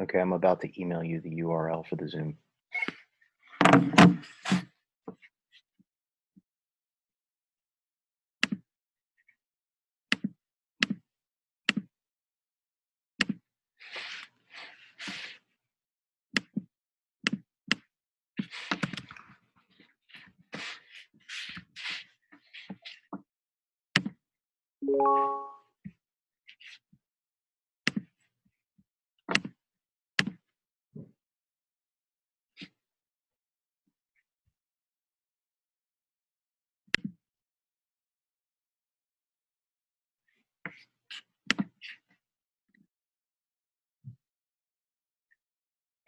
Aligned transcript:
Okay, 0.00 0.18
I'm 0.18 0.32
about 0.32 0.62
to 0.62 0.80
email 0.80 1.04
you 1.04 1.20
the 1.20 1.42
URL 1.42 1.86
for 1.86 1.96
the 1.96 2.08
Zoom. 2.08 2.38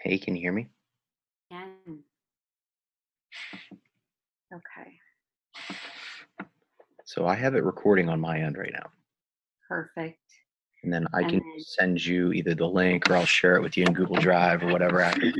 Hey, 0.03 0.19
can 0.19 0.35
you 0.35 0.43
hear 0.43 0.53
me? 0.53 0.69
Again. 1.51 2.03
Okay, 4.55 4.99
So 7.07 7.27
I 7.27 7.35
have 7.35 7.55
it 7.55 7.65
recording 7.65 8.09
on 8.11 8.21
my 8.21 8.39
end 8.41 8.59
right 8.59 8.73
now. 8.73 8.91
perfect. 9.67 10.19
And 10.83 10.93
then 10.93 11.07
I 11.15 11.21
And 11.23 11.31
can 11.31 11.39
then- 11.39 11.61
send 11.61 12.05
you 12.05 12.33
either 12.33 12.55
the 12.55 12.67
link 12.67 13.09
or 13.09 13.17
I'll 13.17 13.25
share 13.25 13.57
it 13.57 13.63
with 13.63 13.77
you 13.79 13.85
in 13.87 13.95
Google 13.95 14.17
Drive 14.17 14.63
or 14.63 14.67
whatever 14.73 15.01
after. 15.01 15.33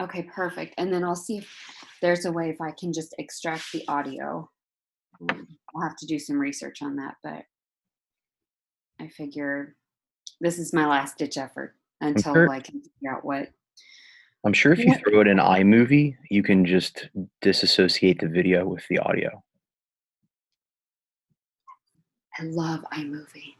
Okay, 0.00 0.22
perfect. 0.24 0.74
And 0.78 0.92
then 0.92 1.02
I'll 1.02 1.16
see 1.16 1.38
if 1.38 1.50
there's 2.02 2.24
a 2.26 2.30
way 2.32 2.50
if 2.50 2.60
I 2.60 2.70
can 2.70 2.92
just 2.92 3.14
extract 3.18 3.72
the 3.72 3.82
audio. 3.88 4.48
Um, 5.20 5.48
I'll 5.74 5.82
have 5.82 5.96
to 5.96 6.06
do 6.06 6.18
some 6.20 6.38
research 6.38 6.82
on 6.82 6.96
that, 6.96 7.16
but 7.24 7.46
I 9.00 9.08
figure 9.08 9.76
this 10.40 10.58
is 10.58 10.72
my 10.74 10.86
last 10.86 11.16
ditch 11.18 11.36
effort 11.38 11.74
until 12.00 12.34
sure- 12.34 12.50
I 12.50 12.60
can 12.60 12.80
figure 12.80 13.12
out 13.12 13.24
what. 13.24 13.50
I'm 14.44 14.52
sure 14.52 14.72
if 14.72 14.78
you 14.78 14.94
throw 14.94 15.20
it 15.20 15.26
in 15.26 15.38
iMovie, 15.38 16.16
you 16.30 16.42
can 16.42 16.64
just 16.64 17.08
disassociate 17.40 18.20
the 18.20 18.28
video 18.28 18.64
with 18.64 18.86
the 18.88 18.98
audio. 18.98 19.42
I 22.38 22.44
love 22.44 22.84
iMovie. 22.92 23.54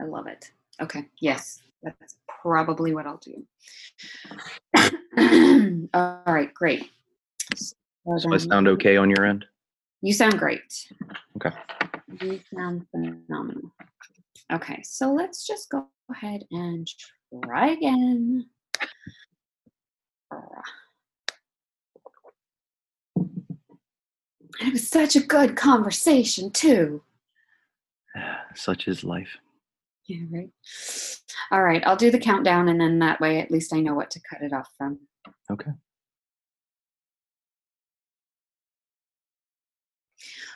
I 0.00 0.04
love 0.04 0.26
it. 0.26 0.50
Okay, 0.80 1.06
yes, 1.20 1.62
that's 1.82 2.16
probably 2.42 2.92
what 2.94 3.06
I'll 3.06 3.18
do. 3.18 3.46
All 5.94 6.22
right, 6.26 6.52
great. 6.52 6.90
So 7.54 7.74
So 8.18 8.32
I 8.32 8.36
sound 8.38 8.68
okay 8.68 8.96
on 8.96 9.10
your 9.10 9.24
end? 9.26 9.44
You 10.02 10.12
sound 10.12 10.38
great. 10.38 10.88
Okay. 11.36 11.56
You 12.20 12.40
sound 12.54 12.86
phenomenal. 12.90 13.72
Okay, 14.50 14.82
so 14.82 15.12
let's 15.12 15.46
just 15.46 15.68
go 15.70 15.88
ahead 16.10 16.44
and 16.50 16.88
try 17.44 17.68
again. 17.68 18.46
It 24.60 24.72
was 24.72 24.88
such 24.88 25.14
a 25.14 25.20
good 25.20 25.56
conversation, 25.56 26.50
too. 26.50 27.02
Such 28.56 28.88
is 28.88 29.04
life. 29.04 29.36
Yeah, 30.06 30.24
right. 30.30 30.50
All 31.52 31.62
right, 31.62 31.86
I'll 31.86 31.96
do 31.96 32.10
the 32.10 32.18
countdown, 32.18 32.68
and 32.68 32.80
then 32.80 32.98
that 32.98 33.20
way 33.20 33.40
at 33.40 33.52
least 33.52 33.72
I 33.72 33.80
know 33.80 33.94
what 33.94 34.10
to 34.12 34.20
cut 34.20 34.42
it 34.42 34.52
off 34.52 34.68
from. 34.76 34.98
Okay. 35.50 35.70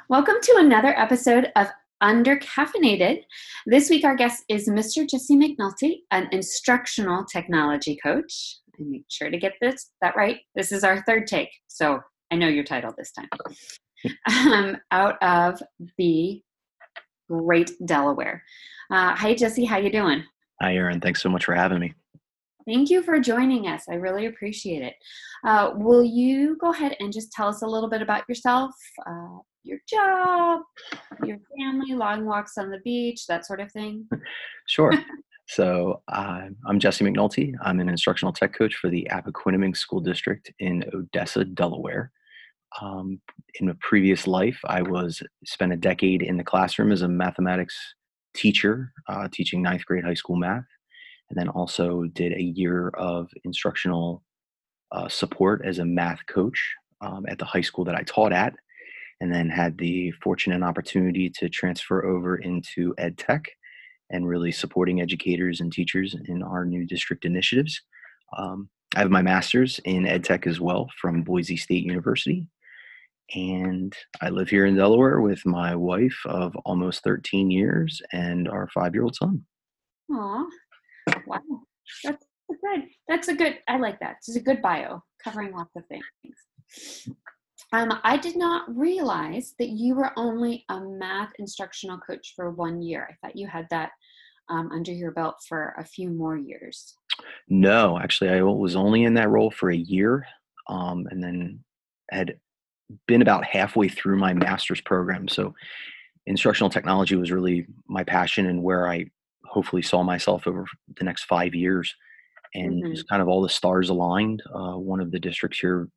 Welcome 0.08 0.36
to 0.42 0.56
another 0.58 0.98
episode 0.98 1.52
of 1.54 1.69
Undercaffeinated. 2.02 3.22
This 3.66 3.88
week, 3.88 4.04
our 4.04 4.16
guest 4.16 4.44
is 4.48 4.68
Mr. 4.68 5.08
Jesse 5.08 5.36
McNulty, 5.36 5.98
an 6.10 6.28
instructional 6.32 7.24
technology 7.24 7.96
coach. 8.02 8.56
I 8.78 8.82
make 8.84 9.04
sure 9.08 9.30
to 9.30 9.38
get 9.38 9.52
this 9.60 9.90
that 10.00 10.16
right. 10.16 10.38
This 10.56 10.72
is 10.72 10.82
our 10.82 11.02
third 11.04 11.26
take, 11.26 11.50
so 11.68 12.00
I 12.32 12.36
know 12.36 12.48
your 12.48 12.64
title 12.64 12.92
this 12.96 13.12
time. 13.12 13.28
um, 14.48 14.76
out 14.90 15.22
of 15.22 15.62
the 15.96 16.42
great 17.30 17.70
Delaware. 17.84 18.42
Uh, 18.90 19.14
hi, 19.14 19.34
Jesse. 19.34 19.64
How 19.64 19.78
you 19.78 19.92
doing? 19.92 20.24
Hi, 20.60 20.74
Aaron. 20.74 21.00
Thanks 21.00 21.22
so 21.22 21.28
much 21.28 21.44
for 21.44 21.54
having 21.54 21.78
me. 21.78 21.94
Thank 22.66 22.90
you 22.90 23.02
for 23.02 23.19
joining 23.19 23.66
us. 23.66 23.84
I 23.88 23.94
really 23.94 24.26
appreciate 24.26 24.82
it. 24.82 24.94
Uh, 25.44 25.72
will 25.74 26.04
you 26.04 26.56
go 26.58 26.70
ahead 26.70 26.96
and 27.00 27.12
just 27.12 27.32
tell 27.32 27.48
us 27.48 27.62
a 27.62 27.66
little 27.66 27.88
bit 27.88 28.02
about 28.02 28.24
yourself, 28.28 28.70
uh, 29.06 29.38
your 29.65 29.78
job, 29.89 30.62
your 31.25 31.39
family, 31.56 31.95
long 31.95 32.25
walks 32.25 32.59
on 32.59 32.71
the 32.71 32.81
beach, 32.84 33.27
that 33.27 33.47
sort 33.47 33.61
of 33.61 33.71
thing? 33.71 34.09
Sure. 34.67 34.93
so 35.49 36.03
uh, 36.09 36.43
I'm 36.67 36.78
Jesse 36.78 37.05
McNulty. 37.05 37.55
I'm 37.62 37.81
an 37.81 37.89
instructional 37.89 38.33
tech 38.33 38.55
coach 38.55 38.75
for 38.77 38.89
the 38.89 39.06
Appoquinimink 39.11 39.77
School 39.77 40.00
District 40.00 40.53
in 40.59 40.84
Odessa, 40.93 41.45
Delaware. 41.45 42.11
Um, 42.81 43.21
in 43.61 43.69
a 43.69 43.75
previous 43.75 44.27
life, 44.27 44.59
I 44.65 44.83
was 44.83 45.23
spent 45.45 45.73
a 45.73 45.77
decade 45.77 46.23
in 46.23 46.39
the 46.39 46.44
classroom 46.44 46.91
as 46.91 47.03
a 47.03 47.09
mathematics 47.09 47.77
teacher, 48.34 48.93
uh, 49.09 49.29
teaching 49.31 49.62
ninth 49.62 49.84
grade 49.84 50.05
high 50.05 50.15
school 50.15 50.37
math, 50.37 50.65
and 51.29 51.39
then 51.39 51.49
also 51.49 52.05
did 52.15 52.33
a 52.33 52.43
year 52.43 52.89
of 52.91 53.29
instructional 53.44 54.23
uh, 54.91 55.09
support 55.09 55.62
as 55.65 55.79
a 55.79 55.84
math 55.84 56.21
coach 56.27 56.75
um, 57.03 57.27
at 57.29 57.39
the 57.39 57.44
high 57.44 57.61
school 57.61 57.84
that 57.84 57.94
I 57.94 58.03
taught 58.05 58.33
at, 58.33 58.55
and 59.22 59.33
then 59.33 59.49
had 59.49 59.78
the 59.78 60.10
fortune 60.21 60.53
and 60.53 60.65
opportunity 60.65 61.31
to 61.31 61.49
transfer 61.49 62.05
over 62.05 62.38
into 62.38 62.93
ed 62.99 63.16
tech 63.16 63.49
and 64.10 64.27
really 64.27 64.50
supporting 64.50 65.00
educators 65.00 65.60
and 65.60 65.72
teachers 65.72 66.16
in 66.27 66.43
our 66.43 66.65
new 66.65 66.84
district 66.84 67.25
initiatives. 67.25 67.81
Um, 68.37 68.69
I 68.97 68.99
have 68.99 69.12
my 69.12 69.22
master's 69.22 69.78
in 69.84 70.06
ed 70.06 70.25
tech 70.25 70.49
as 70.49 70.61
well 70.61 70.91
from 71.00 71.22
Boise 71.22 71.56
State 71.56 71.84
University. 71.84 72.49
And 73.32 73.97
I 74.21 74.31
live 74.31 74.49
here 74.49 74.66
in 74.66 74.75
Delaware 74.75 75.21
with 75.21 75.47
my 75.47 75.77
wife 75.77 76.19
of 76.27 76.56
almost 76.66 77.05
13 77.05 77.49
years 77.49 78.03
and 78.12 78.49
our 78.49 78.69
five 78.75 78.93
year 78.93 79.05
old 79.05 79.15
son. 79.15 79.44
Aw, 80.11 80.47
wow. 81.28 81.41
That's 82.03 82.27
good. 82.49 82.82
That's 83.06 83.28
a 83.28 83.34
good. 83.34 83.61
I 83.69 83.78
like 83.78 84.00
that. 84.00 84.16
It's 84.19 84.34
a 84.34 84.41
good 84.41 84.61
bio 84.61 85.05
covering 85.22 85.53
lots 85.55 85.71
of 85.77 85.84
things. 85.87 86.05
Um, 87.72 87.99
I 88.05 88.19
did 88.19 88.37
not 88.37 88.65
realize 88.77 89.55
that 89.59 89.71
you 89.71 89.94
were 89.94 90.12
only 90.19 90.65
a 90.69 90.81
math 90.81 91.33
instructional 91.38 91.99
coach 91.99 92.34
for 92.37 92.50
one 92.50 92.83
year. 92.83 93.09
I 93.10 93.15
thought 93.27 93.37
you 93.37 93.47
had 93.47 93.66
that 93.71 93.93
um, 94.49 94.71
under 94.72 94.93
your 94.93 95.12
belt 95.12 95.37
for 95.49 95.75
a 95.78 95.84
few 95.84 96.11
more 96.11 96.37
years. 96.37 96.97
No, 97.49 97.99
actually, 97.99 98.31
I 98.31 98.43
was 98.43 98.76
only 98.76 99.05
in 99.05 99.14
that 99.14 99.31
role 99.31 99.50
for 99.50 99.70
a 99.70 99.76
year 99.76 100.26
um, 100.69 101.06
and 101.11 101.23
then 101.23 101.61
had 102.11 102.38
been 103.06 103.23
about 103.23 103.44
halfway 103.44 103.88
through 103.88 104.19
my 104.19 104.35
master's 104.35 104.81
program. 104.82 105.29
So, 105.29 105.55
instructional 106.26 106.70
technology 106.70 107.17
was 107.17 107.32
really 107.32 107.67
my 107.88 108.05
passion 108.05 108.46
and 108.46 108.62
where 108.62 108.88
I 108.88 109.06
hopefully 109.44 109.82
saw 109.82 110.02
myself 110.02 110.46
over 110.46 110.67
the 110.96 111.05
next 111.05 111.25
five 111.25 111.55
years. 111.55 111.94
And 112.55 112.85
Mhm. 112.85 112.94
just 112.94 113.08
kind 113.08 113.23
of 113.23 113.29
all 113.29 113.41
the 113.41 113.49
stars 113.49 113.88
aligned. 113.88 114.43
Uh, 114.55 114.76
one 114.76 115.00
of 115.00 115.11
the 115.11 115.19
districts 115.19 115.58
here 115.58 115.88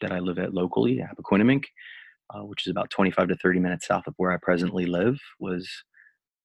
that 0.00 0.12
I 0.12 0.18
live 0.18 0.38
at 0.38 0.54
locally, 0.54 1.02
Appoquinimink, 1.16 1.64
uh, 2.34 2.44
which 2.44 2.66
is 2.66 2.70
about 2.70 2.90
25 2.90 3.28
to 3.28 3.36
30 3.36 3.60
minutes 3.60 3.86
south 3.86 4.06
of 4.06 4.14
where 4.16 4.32
I 4.32 4.38
presently 4.40 4.86
live, 4.86 5.18
was 5.38 5.68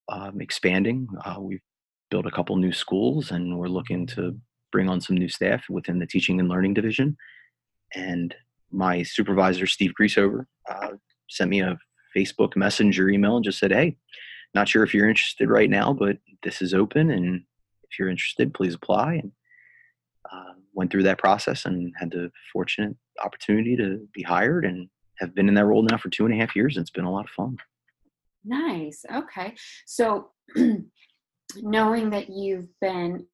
um, 0.10 0.42
expanding. 0.42 1.08
Uh, 1.26 1.38
we've 1.40 1.62
built 2.10 2.26
a 2.26 2.32
couple 2.32 2.56
new 2.56 2.74
schools 2.74 3.32
and 3.32 3.58
we're 3.58 3.68
looking 3.68 4.06
to 4.08 4.36
bring 4.72 4.90
on 4.90 5.02
some 5.02 5.16
new 5.16 5.30
staff 5.30 5.64
within 5.70 6.00
the 6.00 6.08
teaching 6.08 6.40
and 6.40 6.50
learning 6.50 6.74
division. 6.74 7.16
And 7.96 8.36
my 8.72 9.04
supervisor, 9.04 9.66
Steve 9.66 9.94
Griesover, 10.00 10.46
uh, 10.70 10.92
sent 11.30 11.50
me 11.50 11.62
a 11.62 11.78
Facebook 12.16 12.56
Messenger 12.56 13.10
email 13.10 13.36
and 13.36 13.46
just 13.46 13.60
said, 13.60 13.72
Hey, 13.72 13.98
not 14.54 14.68
sure 14.68 14.84
if 14.84 14.94
you're 14.94 15.10
interested 15.10 15.50
right 15.50 15.70
now, 15.70 15.94
but 15.94 16.18
this 16.44 16.62
is 16.62 16.74
open. 16.74 17.12
And 17.12 17.44
if 17.84 18.00
you're 18.00 18.10
interested, 18.10 18.54
please 18.54 18.74
apply. 18.74 19.16
And 19.16 19.32
uh, 20.32 20.54
went 20.74 20.92
through 20.92 21.04
that 21.04 21.18
process 21.18 21.66
and 21.66 21.94
had 21.98 22.12
the 22.12 22.32
fortunate 22.52 22.96
opportunity 23.24 23.76
to 23.76 24.08
be 24.14 24.24
hired 24.24 24.66
and 24.66 24.90
have 25.20 25.36
been 25.36 25.50
in 25.50 25.56
that 25.56 25.66
role 25.66 25.84
now 25.84 25.98
for 25.98 26.10
two 26.10 26.26
and 26.26 26.34
a 26.34 26.38
half 26.38 26.56
years. 26.56 26.78
It's 26.78 26.90
been 26.90 27.06
a 27.06 27.12
lot 27.12 27.26
of 27.26 27.32
fun. 27.32 27.58
Nice. 28.46 29.04
Okay. 29.14 29.56
So, 29.86 30.30
knowing 31.58 32.10
that 32.12 32.30
you've 32.30 32.68
been 32.80 33.26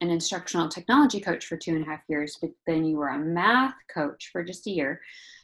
an 0.00 0.10
instructional 0.10 0.68
technology 0.68 1.20
coach 1.20 1.46
for 1.46 1.56
two 1.56 1.74
and 1.74 1.84
a 1.84 1.86
half 1.86 2.00
years, 2.08 2.38
but 2.40 2.50
then 2.66 2.84
you 2.84 2.96
were 2.96 3.08
a 3.08 3.18
math 3.18 3.74
coach 3.92 4.30
for 4.32 4.42
just 4.42 4.66
a 4.66 4.70
year, 4.70 5.00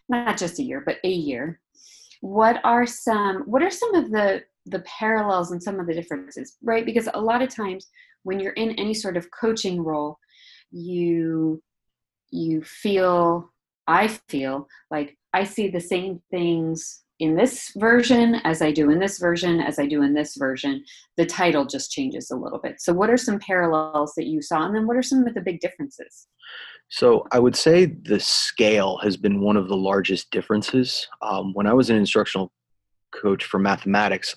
not 0.08 0.36
just 0.36 0.58
a 0.58 0.62
year, 0.62 0.82
but 0.84 0.98
a 1.04 1.10
year. 1.10 1.60
What 2.20 2.60
are 2.64 2.86
some 2.86 3.42
what 3.42 3.62
are 3.62 3.70
some 3.70 3.94
of 3.94 4.10
the 4.10 4.42
the 4.66 4.80
parallels 4.80 5.52
and 5.52 5.62
some 5.62 5.78
of 5.78 5.86
the 5.86 5.94
differences, 5.94 6.56
right? 6.62 6.84
Because 6.84 7.08
a 7.14 7.20
lot 7.20 7.42
of 7.42 7.54
times 7.54 7.88
when 8.24 8.40
you're 8.40 8.52
in 8.54 8.72
any 8.72 8.94
sort 8.94 9.16
of 9.16 9.30
coaching 9.30 9.82
role, 9.82 10.18
you 10.70 11.62
you 12.30 12.62
feel 12.62 13.52
I 13.86 14.08
feel 14.28 14.68
like 14.90 15.16
I 15.32 15.44
see 15.44 15.68
the 15.68 15.80
same 15.80 16.20
things 16.30 17.04
in 17.18 17.34
this 17.34 17.72
version 17.76 18.36
as 18.44 18.60
I 18.60 18.72
do 18.72 18.90
in 18.90 18.98
this 18.98 19.18
version 19.18 19.60
as 19.60 19.78
I 19.78 19.86
do 19.86 20.02
in 20.02 20.12
this 20.12 20.36
version. 20.36 20.84
The 21.16 21.26
title 21.26 21.64
just 21.64 21.90
changes 21.90 22.30
a 22.30 22.36
little 22.36 22.58
bit. 22.58 22.80
So, 22.80 22.92
what 22.92 23.10
are 23.10 23.16
some 23.16 23.38
parallels 23.38 24.12
that 24.16 24.26
you 24.26 24.42
saw, 24.42 24.64
and 24.64 24.74
then 24.74 24.86
what 24.86 24.96
are 24.96 25.02
some 25.02 25.26
of 25.26 25.34
the 25.34 25.40
big 25.40 25.60
differences? 25.60 26.28
So, 26.88 27.26
I 27.32 27.38
would 27.38 27.56
say 27.56 27.86
the 27.86 28.20
scale 28.20 28.98
has 28.98 29.16
been 29.16 29.40
one 29.40 29.56
of 29.56 29.68
the 29.68 29.76
largest 29.76 30.30
differences. 30.30 31.08
Um, 31.22 31.52
when 31.54 31.66
I 31.66 31.72
was 31.72 31.90
an 31.90 31.96
instructional 31.96 32.52
coach 33.14 33.44
for 33.44 33.58
mathematics, 33.58 34.36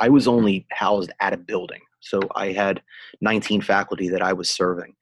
I 0.00 0.08
was 0.08 0.26
only 0.26 0.66
housed 0.72 1.12
at 1.20 1.32
a 1.32 1.38
building. 1.38 1.80
So, 2.00 2.20
I 2.34 2.52
had 2.52 2.82
19 3.20 3.60
faculty 3.60 4.08
that 4.08 4.22
I 4.22 4.32
was 4.32 4.50
serving. 4.50 4.94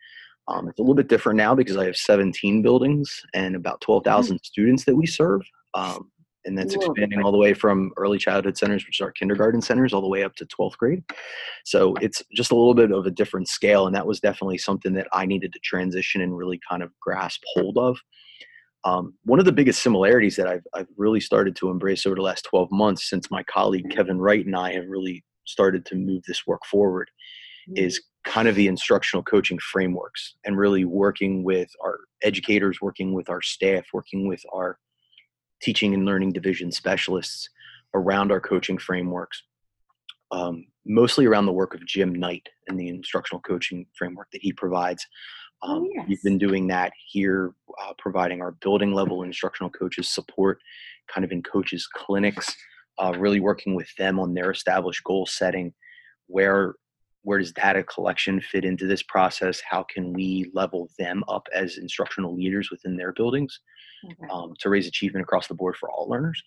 Um, 0.48 0.69
it's 0.69 0.78
a 0.78 0.82
little 0.82 0.94
bit 0.94 1.08
different 1.08 1.37
now 1.37 1.54
because 1.54 1.76
I 1.76 1.87
have 1.87 1.96
17 1.96 2.62
buildings 2.62 3.22
and 3.34 3.56
about 3.56 3.81
12,000 3.81 4.37
mm-hmm. 4.37 4.43
students 4.43 4.84
that 4.84 4.96
we 4.96 5.06
serve. 5.06 5.43
Um, 5.75 6.10
and 6.44 6.56
that's 6.56 6.75
expanding 6.75 7.20
all 7.22 7.32
the 7.32 7.38
way 7.38 7.54
from 7.54 7.90
early 7.96 8.19
childhood 8.19 8.56
centers, 8.56 8.87
which 8.87 9.00
are 9.00 9.10
kindergarten 9.10 9.60
centers, 9.60 9.93
all 9.93 10.00
the 10.00 10.08
way 10.08 10.22
up 10.22 10.37
to 10.37 10.46
12th 10.46 10.76
grade. 10.76 11.02
So 11.64 11.94
it's 12.00 12.22
just 12.34 12.52
a 12.52 12.54
little 12.54 12.75
bit 12.75 12.93
of 12.93 13.04
a 13.04 13.10
different 13.10 13.48
scale. 13.48 13.87
And 13.87 13.96
that 13.96 14.06
was 14.06 14.20
definitely 14.20 14.58
something 14.58 14.94
that 14.94 15.08
I 15.12 15.26
needed 15.26 15.52
to 15.54 15.58
transition 15.58 16.20
and 16.20 16.37
really 16.37 16.60
kind 16.69 16.84
of 16.84 16.93
grasp 17.00 17.43
hold 17.54 17.76
of. 17.78 17.98
Um, 18.84 19.14
one 19.25 19.40
of 19.40 19.44
the 19.44 19.52
biggest 19.52 19.82
similarities 19.82 20.37
that 20.37 20.46
I've, 20.46 20.64
I've 20.72 20.87
really 20.96 21.20
started 21.20 21.56
to 21.56 21.70
embrace 21.70 22.06
over 22.06 22.14
the 22.14 22.22
last 22.22 22.44
12 22.44 22.70
months 22.70 23.10
since 23.10 23.28
my 23.28 23.43
colleague 23.43 23.90
Kevin 23.90 24.20
Wright 24.20 24.46
and 24.46 24.54
I 24.54 24.72
have 24.75 24.87
really 24.87 25.25
started 25.44 25.84
to 25.87 25.96
move 25.96 26.22
this 26.28 26.46
work 26.46 26.64
forward 26.64 27.10
is 27.75 28.00
kind 28.26 28.49
of 28.49 28.56
the 28.56 28.67
instructional 28.67 29.23
coaching 29.23 29.58
frameworks 29.58 30.34
and 30.44 30.58
really 30.58 30.84
working 30.84 31.44
with 31.44 31.70
our 31.82 32.00
educators, 32.23 32.81
working 32.82 33.14
with 33.14 33.31
our 33.31 33.40
staff, 33.40 33.87
working 33.94 34.26
with 34.26 34.43
our 34.52 34.78
teaching 35.62 35.94
and 35.94 36.05
learning 36.05 36.32
division 36.32 36.73
specialists 36.73 37.49
around 37.94 38.32
our 38.32 38.40
coaching 38.40 38.78
frameworks, 38.78 39.43
um, 40.32 40.67
mostly 40.84 41.25
around 41.25 41.46
the 41.46 41.52
work 41.52 41.73
of 41.73 41.87
Jim 41.87 42.12
Knight 42.12 42.49
and 42.67 42.78
the 42.78 42.88
instructional 42.88 43.40
coaching 43.40 43.87
framework 43.96 44.29
that 44.32 44.43
he 44.43 44.52
provides. 44.52 45.06
Oh, 45.62 45.76
um, 45.76 45.82
oh, 45.82 45.88
yes. 45.94 46.06
We've 46.08 46.22
been 46.22 46.38
doing 46.38 46.67
that 46.67 46.93
here, 47.06 47.55
uh, 47.81 47.93
providing 47.96 48.43
our 48.43 48.52
building 48.61 48.93
level 48.93 49.22
instructional 49.22 49.70
coaches 49.70 50.08
support, 50.08 50.58
kind 51.06 51.25
of 51.25 51.31
in 51.31 51.44
coaches' 51.44 51.88
clinics, 51.90 52.55
uh, 52.99 53.14
really 53.17 53.40
working 53.40 53.76
with 53.76 53.88
them 53.96 54.19
on 54.19 54.34
their 54.34 54.50
established 54.50 55.05
goal 55.05 55.26
setting, 55.26 55.72
where 56.26 56.75
where 57.26 57.40
does 57.40 57.50
data 57.50 57.82
collection 57.82 58.40
fit 58.40 58.64
into 58.64 58.87
this 58.87 59.02
process? 59.02 59.61
How 59.69 59.82
can 59.82 60.12
we 60.12 60.49
level 60.55 60.88
them 60.96 61.25
up 61.26 61.49
as 61.52 61.76
instructional 61.76 62.37
leaders 62.37 62.70
within 62.70 62.96
their 62.96 63.12
buildings 63.12 63.58
okay. 64.05 64.14
um, 64.31 64.55
to 64.61 64.70
raise 64.70 64.87
achievement 64.87 65.25
across 65.25 65.49
the 65.49 65.55
board 65.55 65.75
for 65.76 65.90
all 65.90 66.08
learners? 66.08 66.40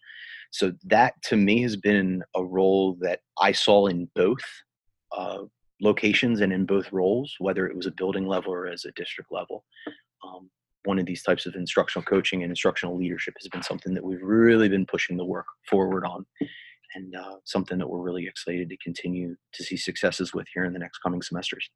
So 0.51 0.71
that 0.85 1.21
to 1.23 1.35
me 1.35 1.61
has 1.63 1.75
been 1.75 2.23
a 2.33 2.45
role 2.45 2.95
that 3.01 3.19
I 3.41 3.51
saw 3.51 3.87
in 3.87 4.09
both 4.15 4.39
uh, 5.11 5.39
locations 5.81 6.39
and 6.39 6.53
in 6.53 6.65
both 6.65 6.93
roles, 6.93 7.35
whether 7.39 7.67
it 7.67 7.75
was 7.75 7.85
a 7.85 7.91
building 7.91 8.25
level 8.25 8.53
or 8.53 8.65
as 8.65 8.85
a 8.85 8.93
district 8.93 9.33
level. 9.33 9.65
Um, 10.23 10.49
one 10.85 10.97
of 10.97 11.05
these 11.05 11.23
types 11.23 11.45
of 11.45 11.55
instructional 11.55 12.05
coaching 12.05 12.43
and 12.43 12.53
instructional 12.53 12.97
leadership 12.97 13.33
has 13.37 13.49
been 13.49 13.63
something 13.63 13.93
that 13.95 14.03
we've 14.03 14.23
really 14.23 14.69
been 14.69 14.85
pushing 14.85 15.17
the 15.17 15.25
work 15.25 15.45
forward 15.69 16.05
on 16.05 16.25
and 16.95 17.15
uh, 17.15 17.35
something 17.45 17.77
that 17.77 17.87
we're 17.87 18.01
really 18.01 18.25
excited 18.27 18.69
to 18.69 18.77
continue 18.77 19.35
to 19.53 19.63
see 19.63 19.77
successes 19.77 20.33
with 20.33 20.47
here 20.53 20.65
in 20.65 20.73
the 20.73 20.79
next 20.79 20.99
coming 20.99 21.21
semesters. 21.21 21.69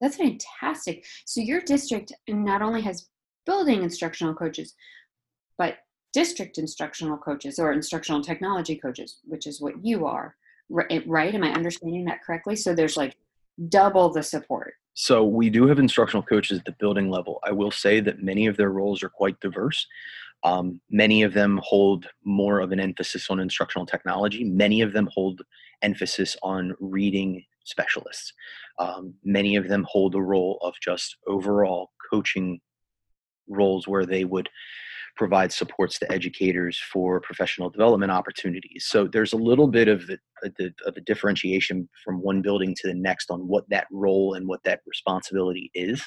That's 0.00 0.16
fantastic. 0.16 1.04
So 1.24 1.40
your 1.40 1.60
district 1.60 2.12
not 2.28 2.62
only 2.62 2.82
has 2.82 3.08
building 3.46 3.82
instructional 3.82 4.34
coaches, 4.34 4.74
but 5.56 5.78
district 6.12 6.58
instructional 6.58 7.16
coaches 7.16 7.58
or 7.58 7.72
instructional 7.72 8.22
technology 8.22 8.76
coaches, 8.76 9.18
which 9.24 9.46
is 9.46 9.60
what 9.60 9.74
you 9.84 10.06
are, 10.06 10.36
right? 10.70 11.34
Am 11.34 11.44
I 11.44 11.52
understanding 11.52 12.04
that 12.06 12.22
correctly? 12.24 12.56
So 12.56 12.74
there's 12.74 12.96
like 12.96 13.16
double 13.68 14.10
the 14.10 14.22
support. 14.22 14.74
So 14.94 15.24
we 15.24 15.50
do 15.50 15.66
have 15.66 15.78
instructional 15.80 16.22
coaches 16.22 16.58
at 16.60 16.64
the 16.64 16.76
building 16.78 17.10
level. 17.10 17.40
I 17.42 17.50
will 17.50 17.72
say 17.72 18.00
that 18.00 18.22
many 18.22 18.46
of 18.46 18.56
their 18.56 18.70
roles 18.70 19.02
are 19.02 19.08
quite 19.08 19.38
diverse. 19.40 19.86
Um, 20.44 20.80
many 20.90 21.22
of 21.22 21.32
them 21.32 21.58
hold 21.62 22.06
more 22.24 22.60
of 22.60 22.70
an 22.70 22.80
emphasis 22.80 23.30
on 23.30 23.40
instructional 23.40 23.86
technology. 23.86 24.44
Many 24.44 24.82
of 24.82 24.92
them 24.92 25.08
hold 25.12 25.40
emphasis 25.82 26.36
on 26.42 26.74
reading 26.80 27.42
specialists. 27.64 28.32
Um, 28.78 29.14
many 29.24 29.56
of 29.56 29.68
them 29.68 29.86
hold 29.88 30.14
a 30.14 30.20
role 30.20 30.58
of 30.62 30.74
just 30.82 31.16
overall 31.26 31.90
coaching 32.10 32.60
roles 33.48 33.88
where 33.88 34.04
they 34.04 34.24
would 34.24 34.48
provide 35.16 35.52
supports 35.52 35.98
to 35.98 36.12
educators 36.12 36.78
for 36.92 37.20
professional 37.20 37.70
development 37.70 38.10
opportunities. 38.10 38.86
So 38.88 39.06
there's 39.06 39.32
a 39.32 39.36
little 39.36 39.68
bit 39.68 39.88
of 39.88 40.10
a, 40.10 40.66
of 40.86 40.96
a 40.96 41.00
differentiation 41.00 41.88
from 42.04 42.20
one 42.20 42.42
building 42.42 42.74
to 42.80 42.88
the 42.88 42.94
next 42.94 43.30
on 43.30 43.46
what 43.46 43.64
that 43.70 43.86
role 43.92 44.34
and 44.34 44.48
what 44.48 44.62
that 44.64 44.80
responsibility 44.86 45.70
is. 45.74 46.02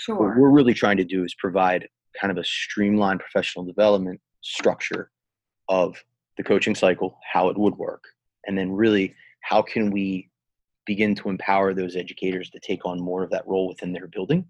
Sure. 0.00 0.16
What 0.16 0.36
we're 0.36 0.50
really 0.50 0.74
trying 0.74 0.98
to 0.98 1.04
do 1.04 1.24
is 1.24 1.34
provide 1.34 1.88
kind 2.20 2.30
of 2.30 2.38
a 2.38 2.44
streamlined 2.44 3.20
professional 3.20 3.64
development 3.64 4.20
structure 4.40 5.10
of 5.68 5.96
the 6.36 6.42
coaching 6.42 6.74
cycle, 6.74 7.18
how 7.30 7.48
it 7.48 7.58
would 7.58 7.76
work, 7.76 8.04
and 8.46 8.56
then 8.56 8.72
really 8.72 9.14
how 9.42 9.62
can 9.62 9.90
we 9.90 10.30
begin 10.86 11.14
to 11.14 11.28
empower 11.28 11.74
those 11.74 11.96
educators 11.96 12.50
to 12.50 12.60
take 12.60 12.84
on 12.84 13.00
more 13.00 13.22
of 13.22 13.30
that 13.30 13.46
role 13.46 13.68
within 13.68 13.92
their 13.92 14.08
building 14.08 14.44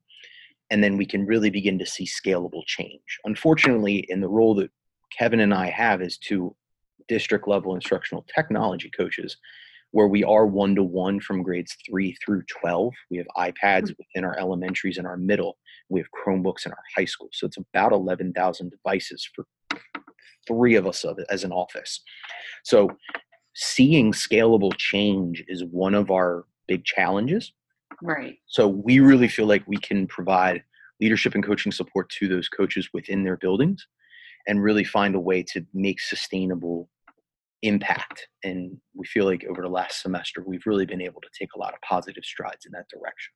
and 0.71 0.83
then 0.83 0.97
we 0.97 1.05
can 1.05 1.27
really 1.27 1.51
begin 1.51 1.79
to 1.79 1.85
see 1.85 2.07
scalable 2.07 2.65
change 2.65 3.19
unfortunately 3.25 4.07
in 4.09 4.21
the 4.21 4.29
role 4.29 4.55
that 4.55 4.71
kevin 5.17 5.41
and 5.41 5.53
i 5.53 5.69
have 5.69 6.01
as 6.01 6.17
two 6.17 6.57
district 7.07 7.47
level 7.47 7.75
instructional 7.75 8.25
technology 8.35 8.91
coaches 8.97 9.37
where 9.93 10.09
we 10.09 10.25
are 10.25 10.47
one 10.47 10.75
to 10.75 10.83
one 10.83 11.21
from 11.21 11.43
grades 11.43 11.77
three 11.87 12.17
through 12.25 12.43
12. 12.45 12.93
We 13.11 13.19
have 13.19 13.27
iPads 13.37 13.89
hmm. 13.89 13.95
within 13.99 14.25
our 14.25 14.37
elementaries 14.39 14.99
and 14.99 15.07
our 15.07 15.17
middle. 15.17 15.59
We 15.93 16.01
have 16.01 16.09
Chromebooks 16.11 16.67
in 16.67 16.73
our 16.73 16.83
high 16.97 17.05
school. 17.05 17.29
So 17.33 17.47
it's 17.47 17.59
about 17.59 17.93
11,000 17.93 18.71
devices 18.71 19.29
for 19.35 19.47
three 20.47 20.75
of 20.75 20.87
us 20.87 21.05
as 21.31 21.45
an 21.45 21.53
office. 21.53 22.01
So 22.65 22.91
seeing 23.55 24.13
scalable 24.13 24.77
change 24.77 25.45
is 25.49 25.65
one 25.65 25.95
of 25.95 26.11
our 26.11 26.47
big 26.67 26.85
challenges. 26.85 27.53
Right. 28.03 28.39
So 28.47 28.67
we 28.67 28.99
really 29.01 29.29
feel 29.29 29.47
like 29.47 29.63
we 29.67 29.77
can 29.77 30.07
provide 30.07 30.65
leadership 31.01 31.35
and 31.35 31.45
coaching 31.45 31.73
support 31.73 32.09
to 32.11 32.29
those 32.29 32.49
coaches 32.49 32.89
within 32.93 33.23
their 33.23 33.37
buildings 33.37 33.87
and 34.47 34.63
really 34.63 34.85
find 34.85 35.15
a 35.15 35.21
way 35.21 35.43
to 35.43 35.65
make 35.75 36.01
sustainable 36.01 36.89
impact. 37.63 38.27
And 38.43 38.77
we 38.95 39.07
feel 39.07 39.25
like 39.25 39.45
over 39.49 39.63
the 39.63 39.69
last 39.69 40.03
semester, 40.03 40.43
we've 40.45 40.67
really 40.67 40.87
been 40.87 41.03
able 41.03 41.21
to 41.21 41.29
take 41.39 41.51
a 41.55 41.59
lot 41.59 41.75
of 41.75 41.81
positive 41.83 42.25
strides 42.25 42.67
in 42.67 42.73
that 42.73 42.89
direction. 42.89 43.33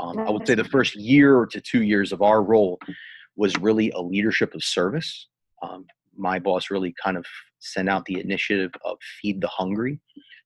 Um, 0.00 0.18
I 0.18 0.30
would 0.30 0.46
say 0.46 0.54
the 0.54 0.64
first 0.64 0.96
year 0.96 1.46
to 1.50 1.60
two 1.60 1.82
years 1.82 2.12
of 2.12 2.22
our 2.22 2.42
role 2.42 2.78
was 3.36 3.56
really 3.58 3.90
a 3.90 4.00
leadership 4.00 4.54
of 4.54 4.62
service. 4.62 5.28
Um, 5.62 5.86
my 6.16 6.38
boss 6.38 6.70
really 6.70 6.94
kind 7.02 7.16
of 7.16 7.24
sent 7.60 7.88
out 7.88 8.04
the 8.04 8.20
initiative 8.20 8.70
of 8.84 8.96
feed 9.20 9.40
the 9.40 9.48
hungry, 9.48 10.00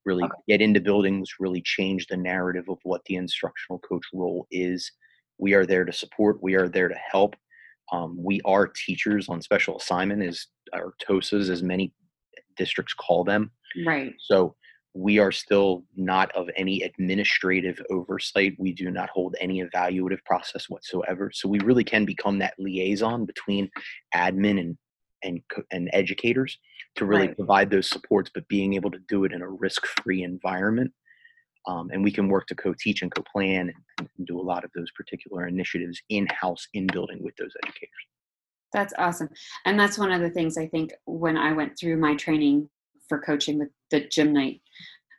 really 0.04 0.24
okay. 0.24 0.34
get 0.48 0.60
into 0.60 0.80
buildings, 0.80 1.30
really 1.40 1.62
change 1.62 2.06
the 2.06 2.16
narrative 2.16 2.64
of 2.68 2.78
what 2.84 3.02
the 3.06 3.16
instructional 3.16 3.78
coach 3.80 4.04
role 4.14 4.46
is. 4.50 4.90
We 5.38 5.54
are 5.54 5.66
there 5.66 5.84
to 5.84 5.92
support, 5.92 6.42
we 6.42 6.54
are 6.54 6.68
there 6.68 6.88
to 6.88 6.96
help. 7.10 7.36
Um, 7.92 8.16
we 8.22 8.40
are 8.44 8.68
teachers 8.68 9.28
on 9.28 9.40
special 9.40 9.78
assignment, 9.78 10.22
as 10.22 10.46
our 10.74 10.94
TOSAs, 11.06 11.48
as 11.48 11.62
many 11.62 11.92
districts 12.56 12.94
call 12.94 13.24
them. 13.24 13.50
Right. 13.86 14.14
So 14.18 14.56
we 14.98 15.20
are 15.20 15.30
still 15.30 15.84
not 15.94 16.28
of 16.32 16.50
any 16.56 16.82
administrative 16.82 17.80
oversight. 17.88 18.56
We 18.58 18.72
do 18.72 18.90
not 18.90 19.08
hold 19.10 19.36
any 19.40 19.62
evaluative 19.62 20.24
process 20.24 20.68
whatsoever. 20.68 21.30
So 21.32 21.48
we 21.48 21.60
really 21.60 21.84
can 21.84 22.04
become 22.04 22.38
that 22.40 22.54
liaison 22.58 23.24
between 23.24 23.70
admin 24.14 24.58
and 24.58 24.76
and 25.22 25.40
and 25.70 25.88
educators 25.92 26.58
to 26.96 27.04
really 27.04 27.28
right. 27.28 27.36
provide 27.36 27.70
those 27.70 27.88
supports, 27.88 28.30
but 28.34 28.48
being 28.48 28.74
able 28.74 28.90
to 28.90 28.98
do 29.08 29.24
it 29.24 29.32
in 29.32 29.42
a 29.42 29.48
risk-free 29.48 30.24
environment. 30.24 30.92
Um, 31.68 31.90
and 31.92 32.02
we 32.02 32.10
can 32.10 32.28
work 32.28 32.46
to 32.48 32.54
co-teach 32.54 33.02
and 33.02 33.14
co-plan 33.14 33.72
and, 33.98 34.08
and 34.16 34.26
do 34.26 34.40
a 34.40 34.48
lot 34.52 34.64
of 34.64 34.70
those 34.74 34.90
particular 34.92 35.46
initiatives 35.46 36.00
in-house 36.08 36.66
in 36.72 36.86
building 36.86 37.22
with 37.22 37.36
those 37.36 37.52
educators. 37.62 38.04
That's 38.72 38.94
awesome. 38.98 39.28
And 39.64 39.78
that's 39.78 39.98
one 39.98 40.12
of 40.12 40.20
the 40.20 40.30
things 40.30 40.56
I 40.56 40.66
think 40.66 40.92
when 41.04 41.36
I 41.36 41.52
went 41.52 41.78
through 41.78 41.98
my 41.98 42.14
training 42.14 42.68
for 43.08 43.20
coaching 43.20 43.58
with 43.58 43.68
the 43.90 44.06
Jim 44.08 44.32
Knight 44.32 44.60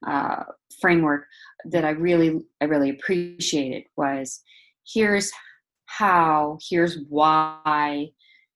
uh, 0.07 0.43
framework 0.81 1.25
that 1.65 1.85
I 1.85 1.91
really, 1.91 2.39
I 2.61 2.65
really 2.65 2.91
appreciated 2.91 3.83
was 3.97 4.41
here's 4.85 5.31
how, 5.85 6.57
here's 6.69 6.99
why 7.09 8.09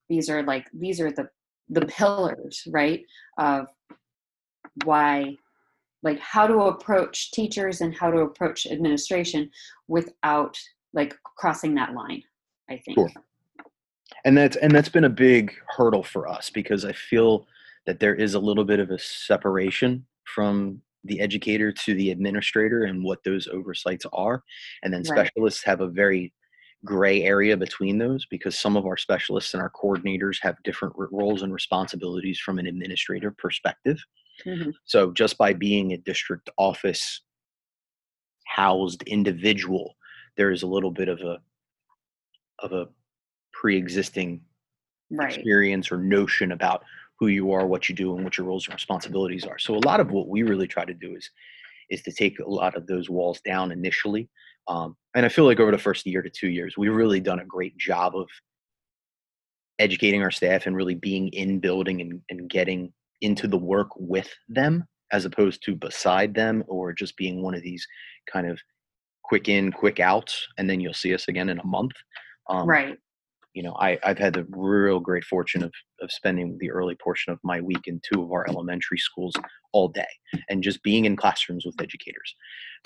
these 0.10 0.30
are 0.30 0.44
like, 0.44 0.68
these 0.74 1.00
are 1.00 1.12
the, 1.12 1.28
the 1.70 1.86
pillars, 1.86 2.62
right? 2.68 3.02
Of 3.38 3.68
why 4.86 5.36
like 6.04 6.20
how 6.20 6.46
to 6.46 6.63
approach 6.63 7.32
teachers 7.32 7.82
and 7.82 7.96
how 7.96 8.12
to 8.12 8.20
approach 8.20 8.68
administration 8.68 9.50
without 9.88 10.58
like 10.94 11.16
crossing 11.38 11.74
that 11.75 11.94
line 11.94 12.22
i 12.70 12.78
think 12.86 12.98
Sure. 12.98 13.10
and 14.25 14.38
that's 14.38 14.58
and 14.58 14.74
that's 14.74 14.90
been 14.90 15.06
a 15.06 15.10
big 15.10 15.54
hurdle 15.75 16.04
for 16.04 16.28
us 16.28 16.50
because 16.50 16.86
i 16.86 16.92
feel 16.92 17.48
that 17.86 18.00
there 18.00 18.16
is 18.16 18.34
a 18.34 18.40
little 18.40 18.66
bit 18.66 18.80
of 18.80 18.90
a 18.92 19.00
separation 19.00 20.06
from 20.25 20.82
the 21.04 21.20
educator 21.20 21.72
to 21.72 21.94
the 21.96 22.12
administrator 22.12 22.84
and 22.84 23.04
what 23.04 23.24
those 23.24 23.48
oversights 23.48 24.06
are 24.13 24.44
and 24.84 24.94
then 24.94 25.04
Right. 25.04 25.32
specialists 25.34 25.63
have 25.63 25.82
a 25.82 25.88
very 25.90 26.34
gray 26.86 27.24
area 27.24 27.58
between 27.58 27.98
those 27.98 28.25
because 28.25 28.58
some 28.58 28.78
of 28.78 28.86
our 28.86 28.98
specialists 28.98 29.54
and 29.54 29.62
our 29.62 29.72
coordinators 29.72 30.38
have 30.42 30.56
different 30.63 30.94
roles 30.98 31.42
and 31.42 31.54
responsibilities 31.54 32.40
from 32.40 32.60
an 32.60 32.68
administrative 32.68 33.36
perspective 33.38 33.98
Mhm. 34.46 34.74
so 34.86 35.12
just 35.13 35.38
by 35.38 35.54
being 35.54 35.94
a 35.94 35.98
district 35.98 36.50
office 36.58 37.22
housed 38.46 39.04
individual, 39.04 39.96
there 40.38 40.52
is 40.52 40.63
a 40.63 40.68
little 40.68 40.92
bit 40.92 41.08
of 41.10 41.20
a 41.22 41.42
of 42.60 42.72
a 42.72 42.88
pre-existing 43.54 44.44
right 45.12 45.38
experience 45.38 45.92
or 45.92 45.98
notion 45.98 46.52
about 46.52 46.84
who 47.20 47.27
you 47.27 47.51
are, 47.51 47.65
what 47.65 47.88
you 47.89 47.96
do, 47.96 48.15
and 48.15 48.24
what 48.24 48.38
your 48.38 48.48
roles 48.48 48.67
and 48.67 48.74
responsibilities 48.74 49.46
are. 49.46 49.58
So 49.58 49.75
a 49.75 49.86
lot 49.86 50.00
of 50.00 50.12
what 50.12 50.27
we 50.27 50.43
really 50.43 50.67
try 50.67 50.86
to 50.86 50.93
do 50.93 51.15
is 51.15 51.29
is 51.89 52.01
to 52.01 52.12
take 52.12 52.39
a 52.39 52.50
lot 52.50 52.75
of 52.75 52.88
those 52.88 53.10
walls 53.10 53.41
down 53.41 53.72
initially. 53.72 54.29
Um, 54.67 54.96
and 55.15 55.25
I 55.25 55.29
feel 55.29 55.46
like 55.46 55.60
over 55.60 55.72
the 55.72 55.77
first 55.77 56.05
year 56.05 56.22
to 56.22 56.29
two 56.29 56.50
years, 56.50 56.75
we've 56.77 56.96
really 56.96 57.20
done 57.20 57.39
a 57.39 57.46
great 57.46 57.77
job 57.77 58.15
of 58.15 58.27
educating 59.79 60.24
our 60.24 60.32
staff 60.32 60.65
and 60.65 60.75
really 60.75 60.96
being 60.96 61.27
in 61.29 61.60
building 61.60 62.00
and, 62.01 62.22
and 62.29 62.50
getting 62.50 62.93
into 63.22 63.48
the 63.48 63.58
work 63.58 63.89
with 63.98 64.29
them 64.48 64.86
as 65.12 65.25
opposed 65.25 65.62
to 65.63 65.75
beside 65.75 66.34
them 66.34 66.63
or 66.67 66.93
just 66.93 67.17
being 67.17 67.43
one 67.43 67.53
of 67.53 67.62
these 67.62 67.86
kind 68.32 68.48
of 68.48 68.60
quick 69.24 69.50
in, 69.50 69.72
quick 69.72 70.00
outs, 70.00 70.48
and 70.58 70.70
then 70.70 70.79
you'll 70.79 70.93
see 70.93 71.13
us 71.13 71.27
again 71.27 71.50
in 71.50 71.60
a 71.60 71.65
month. 71.65 71.93
Um, 72.50 72.67
right 72.67 72.98
you 73.54 73.62
know, 73.64 73.76
I, 73.80 74.00
I've 74.04 74.18
had 74.18 74.34
the 74.34 74.46
real 74.50 75.00
great 75.00 75.24
fortune 75.24 75.64
of, 75.64 75.72
of 76.02 76.12
spending 76.12 76.58
the 76.60 76.72
early 76.72 76.96
portion 76.96 77.32
of 77.32 77.40
my 77.44 77.62
week 77.62 77.88
in 77.88 78.02
two 78.02 78.24
of 78.24 78.32
our 78.32 78.48
elementary 78.50 78.98
schools 78.98 79.36
all 79.72 79.88
day 79.88 80.08
and 80.50 80.64
just 80.64 80.82
being 80.84 81.06
in 81.06 81.16
classrooms 81.16 81.66
with 81.66 81.80
educators 81.80 82.36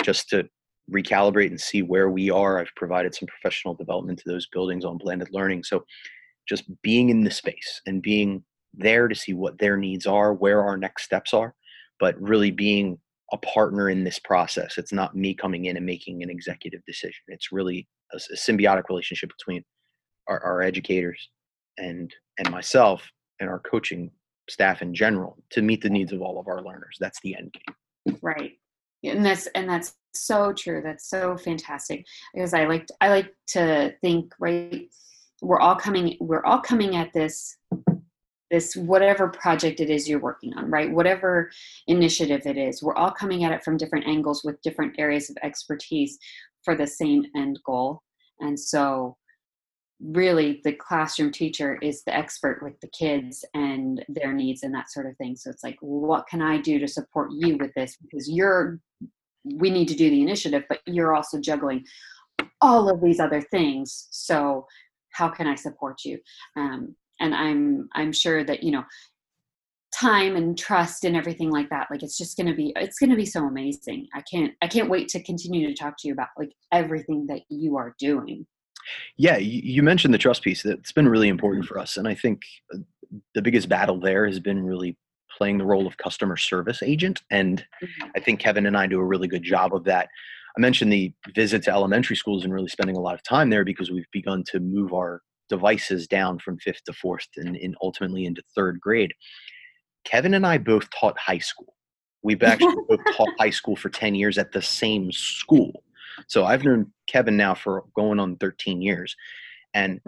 just 0.03 0.29
to 0.29 0.47
recalibrate 0.91 1.47
and 1.47 1.59
see 1.59 1.81
where 1.81 2.09
we 2.09 2.29
are. 2.29 2.59
I've 2.59 2.75
provided 2.75 3.15
some 3.15 3.27
professional 3.27 3.73
development 3.73 4.19
to 4.19 4.29
those 4.29 4.47
buildings 4.47 4.85
on 4.85 4.97
blended 4.97 5.29
learning. 5.31 5.63
So 5.63 5.85
just 6.47 6.65
being 6.81 7.09
in 7.09 7.23
the 7.23 7.31
space 7.31 7.81
and 7.85 8.01
being 8.01 8.43
there 8.73 9.07
to 9.07 9.15
see 9.15 9.33
what 9.33 9.57
their 9.59 9.77
needs 9.77 10.05
are, 10.05 10.33
where 10.33 10.63
our 10.63 10.77
next 10.77 11.03
steps 11.03 11.33
are, 11.33 11.55
but 11.99 12.19
really 12.21 12.51
being 12.51 12.97
a 13.33 13.37
partner 13.37 13.89
in 13.89 14.03
this 14.03 14.19
process. 14.19 14.77
It's 14.77 14.93
not 14.93 15.15
me 15.15 15.33
coming 15.33 15.65
in 15.65 15.75
and 15.75 15.85
making 15.85 16.23
an 16.23 16.29
executive 16.29 16.81
decision. 16.85 17.21
It's 17.27 17.51
really 17.51 17.87
a 18.13 18.17
symbiotic 18.35 18.83
relationship 18.89 19.29
between 19.37 19.63
our, 20.27 20.43
our 20.43 20.61
educators 20.61 21.29
and 21.77 22.13
and 22.37 22.51
myself 22.51 23.09
and 23.39 23.49
our 23.49 23.59
coaching 23.59 24.11
staff 24.49 24.81
in 24.81 24.93
general 24.93 25.37
to 25.51 25.61
meet 25.61 25.81
the 25.81 25.89
needs 25.89 26.13
of 26.13 26.21
all 26.21 26.39
of 26.39 26.47
our 26.47 26.61
learners. 26.61 26.97
That's 26.99 27.19
the 27.21 27.35
end 27.35 27.53
game. 27.53 28.17
right. 28.21 28.53
And 29.03 29.25
that's 29.25 29.47
and 29.47 29.69
that's 29.69 29.93
so 30.13 30.53
true. 30.53 30.81
That's 30.83 31.09
so 31.09 31.37
fantastic. 31.37 32.05
Because 32.33 32.53
i 32.53 32.65
like 32.65 32.87
i 33.01 33.09
like 33.09 33.33
to 33.47 33.93
think 34.01 34.33
right 34.39 34.87
we're 35.41 35.59
all 35.59 35.75
coming 35.75 36.17
we're 36.19 36.45
all 36.45 36.59
coming 36.59 36.95
at 36.95 37.13
this 37.13 37.57
this 38.49 38.77
whatever 38.77 39.27
project 39.27 39.81
it 39.81 39.89
is 39.89 40.07
you're 40.07 40.21
working 40.21 40.53
on 40.53 40.71
right? 40.71 40.91
Whatever 40.91 41.51
initiative 41.87 42.41
it 42.45 42.57
is 42.57 42.81
we're 42.81 42.95
all 42.95 43.11
coming 43.11 43.43
at 43.43 43.51
it 43.51 43.63
from 43.63 43.77
different 43.77 44.07
angles 44.07 44.43
with 44.43 44.61
different 44.61 44.95
areas 44.97 45.29
of 45.29 45.37
expertise 45.43 46.17
for 46.63 46.75
the 46.75 46.87
same 46.87 47.25
end 47.35 47.59
goal. 47.65 48.01
And 48.39 48.59
so 48.59 49.17
really 49.99 50.61
the 50.63 50.73
classroom 50.73 51.31
teacher 51.31 51.77
is 51.81 52.03
the 52.03 52.15
expert 52.15 52.61
with 52.61 52.79
the 52.81 52.89
kids 52.89 53.43
and 53.53 54.05
their 54.09 54.31
needs 54.31 54.63
and 54.63 54.73
that 54.73 54.91
sort 54.91 55.07
of 55.07 55.17
thing. 55.17 55.35
So 55.35 55.49
it's 55.49 55.63
like 55.63 55.77
what 55.81 56.27
can 56.27 56.41
i 56.41 56.59
do 56.59 56.79
to 56.79 56.87
support 56.87 57.29
you 57.31 57.57
with 57.57 57.73
this? 57.75 57.97
Because 58.01 58.29
you're 58.29 58.79
we 59.55 59.69
need 59.69 59.87
to 59.87 59.95
do 59.95 60.09
the 60.09 60.21
initiative 60.21 60.63
but 60.67 60.79
you're 60.85 61.15
also 61.15 61.39
juggling 61.39 61.85
all 62.61 62.89
of 62.89 63.01
these 63.01 63.19
other 63.19 63.41
things. 63.41 64.07
So 64.11 64.67
how 65.13 65.29
can 65.29 65.47
i 65.47 65.55
support 65.55 66.01
you? 66.05 66.19
Um, 66.55 66.95
and 67.19 67.33
i'm 67.33 67.89
i'm 67.95 68.11
sure 68.11 68.43
that 68.43 68.61
you 68.61 68.71
know 68.71 68.83
time 69.91 70.35
and 70.35 70.57
trust 70.57 71.05
and 71.05 71.15
everything 71.15 71.49
like 71.49 71.69
that 71.69 71.87
like 71.89 72.03
it's 72.03 72.17
just 72.17 72.37
going 72.37 72.45
to 72.45 72.53
be 72.53 72.71
it's 72.75 72.99
going 72.99 73.09
to 73.09 73.15
be 73.15 73.25
so 73.25 73.45
amazing. 73.45 74.07
I 74.13 74.21
can't 74.21 74.53
i 74.61 74.67
can't 74.67 74.89
wait 74.89 75.07
to 75.09 75.23
continue 75.23 75.67
to 75.67 75.73
talk 75.73 75.95
to 75.99 76.07
you 76.07 76.13
about 76.13 76.27
like 76.37 76.51
everything 76.71 77.25
that 77.27 77.41
you 77.49 77.77
are 77.77 77.95
doing 77.97 78.45
Yeah, 79.17 79.37
you, 79.37 79.83
mentioned 79.83 80.13
the 80.13 80.19
trust 80.19 80.43
piece. 80.43 80.63
That's 80.63 80.91
been 80.91 81.07
really 81.07 81.27
important 81.27 81.65
for 81.65 81.77
us, 81.79 81.97
and 81.97 82.07
I 82.07 82.15
think 82.15 82.41
uh, 82.73 82.77
the 83.33 83.41
biggest 83.41 83.69
battle 83.69 83.99
there 83.99 84.25
has 84.25 84.39
been 84.39 84.63
really 84.63 84.97
playing 85.37 85.57
the 85.57 85.65
role 85.65 85.87
of 85.87 85.97
customer 85.97 86.35
service 86.35 86.81
agent. 86.81 87.21
And 87.29 87.63
I 88.15 88.19
think 88.19 88.39
Kevin 88.39 88.65
and 88.65 88.75
I 88.75 88.87
do 88.87 88.99
a 88.99 89.05
really 89.05 89.27
good 89.27 89.43
job 89.43 89.73
of 89.73 89.83
that. 89.83 90.09
I 90.57 90.59
mentioned 90.59 90.91
the 90.91 91.13
visit 91.35 91.63
to 91.63 91.71
elementary 91.71 92.15
schools 92.15 92.43
and 92.43 92.51
really 92.53 92.67
spending 92.67 92.97
a 92.97 93.01
lot 93.01 93.13
of 93.13 93.21
time 93.21 93.51
there 93.51 93.63
because 93.63 93.91
we've 93.91 94.09
begun 94.11 94.43
to 94.47 94.59
move 94.59 94.93
our 94.93 95.21
devices 95.49 96.07
down 96.07 96.39
from 96.39 96.57
fifth 96.57 96.83
to 96.85 96.93
fourth 96.93 97.27
and, 97.37 97.55
and 97.55 97.75
ultimately 97.81 98.25
into 98.25 98.41
third 98.55 98.79
grade. 98.79 99.13
Kevin 100.03 100.33
and 100.33 100.45
I 100.45 100.57
both 100.57 100.89
taught 100.89 101.17
high 101.19 101.37
school. 101.37 101.75
We've 102.23 102.41
actually 102.43 102.75
both 102.89 102.99
taught 103.15 103.29
high 103.39 103.51
school 103.51 103.75
for 103.75 103.89
10 103.89 104.15
years 104.15 104.37
at 104.37 104.51
the 104.51 104.61
same 104.61 105.11
school. 105.11 105.83
So 106.27 106.45
I've 106.45 106.63
known 106.63 106.91
Kevin 107.07 107.37
now 107.37 107.53
for 107.53 107.85
going 107.95 108.19
on 108.19 108.37
13 108.37 108.81
years. 108.81 109.15
And 109.73 109.99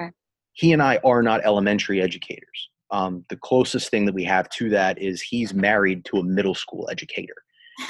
he 0.53 0.73
and 0.73 0.81
I 0.81 0.99
are 1.03 1.21
not 1.21 1.45
elementary 1.45 2.01
educators. 2.01 2.69
Um, 2.91 3.23
the 3.29 3.37
closest 3.37 3.91
thing 3.91 4.05
that 4.05 4.15
we 4.15 4.23
have 4.23 4.49
to 4.49 4.69
that 4.69 4.99
is 4.99 5.21
he's 5.21 5.53
married 5.53 6.05
to 6.05 6.17
a 6.17 6.23
middle 6.23 6.55
school 6.55 6.89
educator. 6.91 7.35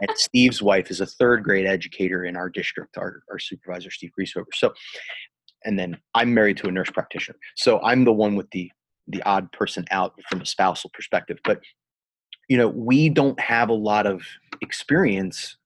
and 0.00 0.10
Steve's 0.16 0.62
wife 0.62 0.90
is 0.90 1.00
a 1.00 1.06
third 1.06 1.44
grade 1.44 1.66
educator 1.66 2.24
in 2.24 2.36
our 2.36 2.48
district, 2.48 2.96
our, 2.96 3.22
our 3.30 3.38
supervisor, 3.38 3.90
Steve 3.90 4.10
Griesover. 4.18 4.46
So, 4.54 4.72
and 5.64 5.78
then 5.78 5.98
I'm 6.14 6.32
married 6.32 6.56
to 6.58 6.68
a 6.68 6.72
nurse 6.72 6.90
practitioner. 6.90 7.38
So 7.56 7.80
I'm 7.82 8.04
the 8.04 8.12
one 8.12 8.36
with 8.36 8.50
the 8.50 8.70
the 9.08 9.22
odd 9.24 9.50
person 9.50 9.84
out 9.90 10.14
from 10.28 10.40
a 10.40 10.46
spousal 10.46 10.90
perspective. 10.94 11.38
But 11.44 11.60
you 12.48 12.56
know, 12.56 12.68
we 12.68 13.08
don't 13.08 13.38
have 13.40 13.68
a 13.68 13.74
lot 13.74 14.06
of 14.06 14.22
experience 14.60 15.56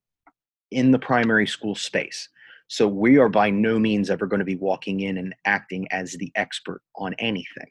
in 0.71 0.91
the 0.91 0.99
primary 0.99 1.47
school 1.47 1.75
space. 1.75 2.29
So 2.69 2.89
we 2.89 3.19
are 3.19 3.29
by 3.29 3.51
no 3.51 3.79
means 3.79 4.11
ever 4.11 4.27
going 4.27 4.39
to 4.39 4.45
be 4.45 4.57
walking 4.57 5.01
in 5.01 5.19
and 5.19 5.35
acting 5.45 5.87
as 5.93 6.13
the 6.13 6.33
expert 6.35 6.81
on 6.97 7.15
anything. 7.19 7.69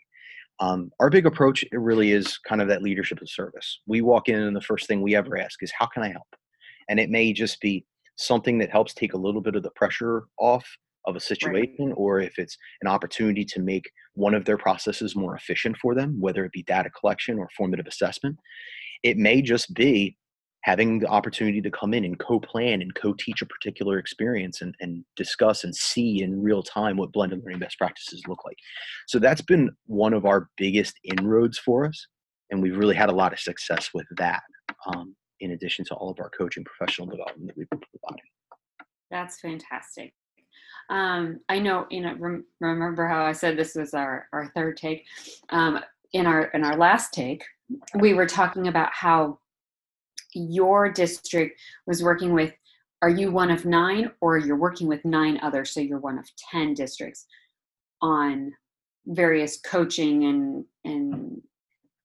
Um, 0.60 0.92
our 1.00 1.10
big 1.10 1.26
approach 1.26 1.64
it 1.64 1.78
really 1.78 2.12
is 2.12 2.38
kind 2.38 2.62
of 2.62 2.68
that 2.68 2.84
leadership 2.84 3.22
of 3.22 3.30
service. 3.30 3.82
We 3.88 4.02
walk 4.02 4.30
in 4.30 4.40
and 4.40 4.56
the 4.56 4.62
first 4.62 4.88
thing 4.88 5.02
we 5.02 5.16
ever 5.16 5.38
ask 5.38 5.64
is, 5.64 5.74
"How 5.78 5.88
can 5.88 6.04
I 6.04 6.10
help?" 6.10 6.28
And 6.88 7.00
it 7.00 7.10
may 7.10 7.34
just 7.34 7.60
be 7.60 7.86
something 8.18 8.60
that 8.60 8.70
helps 8.70 8.94
take 8.94 9.14
a 9.14 9.18
little 9.18 9.42
bit 9.42 9.56
of 9.56 9.64
the 9.64 9.72
pressure 9.72 10.26
off 10.38 10.66
of 11.06 11.16
a 11.16 11.20
situation, 11.20 11.92
or 11.98 12.22
if 12.22 12.38
it's 12.38 12.58
an 12.82 12.88
opportunity 12.88 13.44
to 13.44 13.60
make 13.62 13.90
one 14.14 14.34
of 14.34 14.46
their 14.46 14.58
processes 14.58 15.16
more 15.16 15.36
efficient 15.36 15.76
for 15.78 15.96
them, 15.96 16.20
whether 16.20 16.46
it 16.46 16.52
be 16.52 16.64
data 16.64 16.90
collection 16.92 17.40
or 17.40 17.50
formative 17.58 17.88
assessment. 17.88 18.38
It 19.02 19.18
may 19.18 19.42
just 19.42 19.74
be 19.74 20.16
having 20.64 21.00
the 21.00 21.08
opportunity 21.08 21.62
to 21.62 21.72
come 21.72 21.94
in 21.94 22.06
and 22.06 22.20
co-plan 22.20 22.82
and 22.82 22.96
co-teach 22.96 23.42
a 23.42 23.46
particular 23.46 24.00
experience 24.00 24.62
and, 24.62 24.76
and 24.80 25.04
discuss 25.16 25.64
and 25.64 25.76
see 25.76 26.24
in 26.24 26.42
real 26.42 26.64
time 26.64 26.98
what 26.98 27.12
blended 27.12 27.42
learning 27.44 27.60
best 27.60 27.78
practices 27.78 28.22
look 28.28 28.44
like 28.46 28.58
so 29.08 29.20
that's 29.20 29.42
been 29.42 29.70
one 29.86 30.14
of 30.14 30.26
our 30.26 30.50
biggest 30.58 31.00
inroads 31.04 31.58
for 31.58 31.86
us 31.86 32.08
and 32.50 32.62
we've 32.62 32.78
really 32.78 32.96
had 32.96 33.10
a 33.10 33.14
lot 33.14 33.34
of 33.34 33.40
success 33.40 33.90
with 33.94 34.08
that 34.18 34.42
um, 34.88 35.16
in 35.40 35.52
addition 35.52 35.86
to 35.86 35.94
all 35.96 36.10
of 36.10 36.20
our 36.20 36.30
coaching 36.30 36.64
professional 36.64 37.08
development 37.08 37.48
that 37.48 37.58
we've 37.58 37.70
been 37.70 37.82
providing 38.00 38.24
That's 39.12 39.40
fantastic. 39.40 40.14
Um, 40.90 41.40
I 41.50 41.60
know, 41.60 41.86
you 41.90 42.02
know, 42.02 42.16
rem- 42.18 42.46
remember 42.60 43.08
how 43.08 43.26
I 43.26 43.32
said 43.32 43.58
this 43.58 43.76
was 43.76 43.94
our, 43.94 44.28
our 44.34 44.52
third 44.56 44.78
take. 44.78 45.06
Um, 45.50 45.80
in 46.14 46.28
our 46.28 46.46
in 46.46 46.64
our 46.64 46.78
last 46.78 47.14
take, 47.14 47.44
we 47.96 48.14
were 48.14 48.28
talking 48.28 48.68
about 48.68 48.90
how 48.94 49.40
your 50.36 50.92
district 50.92 51.60
was 51.88 52.04
working 52.04 52.34
with. 52.34 52.54
Are 53.02 53.10
you 53.10 53.32
one 53.32 53.52
of 53.52 53.66
nine, 53.66 54.12
or 54.22 54.38
you're 54.38 54.56
working 54.56 54.88
with 54.88 55.04
nine 55.04 55.40
others? 55.44 55.72
So 55.72 55.82
you're 55.82 56.00
one 56.00 56.18
of 56.18 56.26
ten 56.52 56.74
districts 56.74 57.26
on 58.02 58.54
various 59.08 59.60
coaching 59.60 60.24
and 60.26 60.66
and 60.86 61.42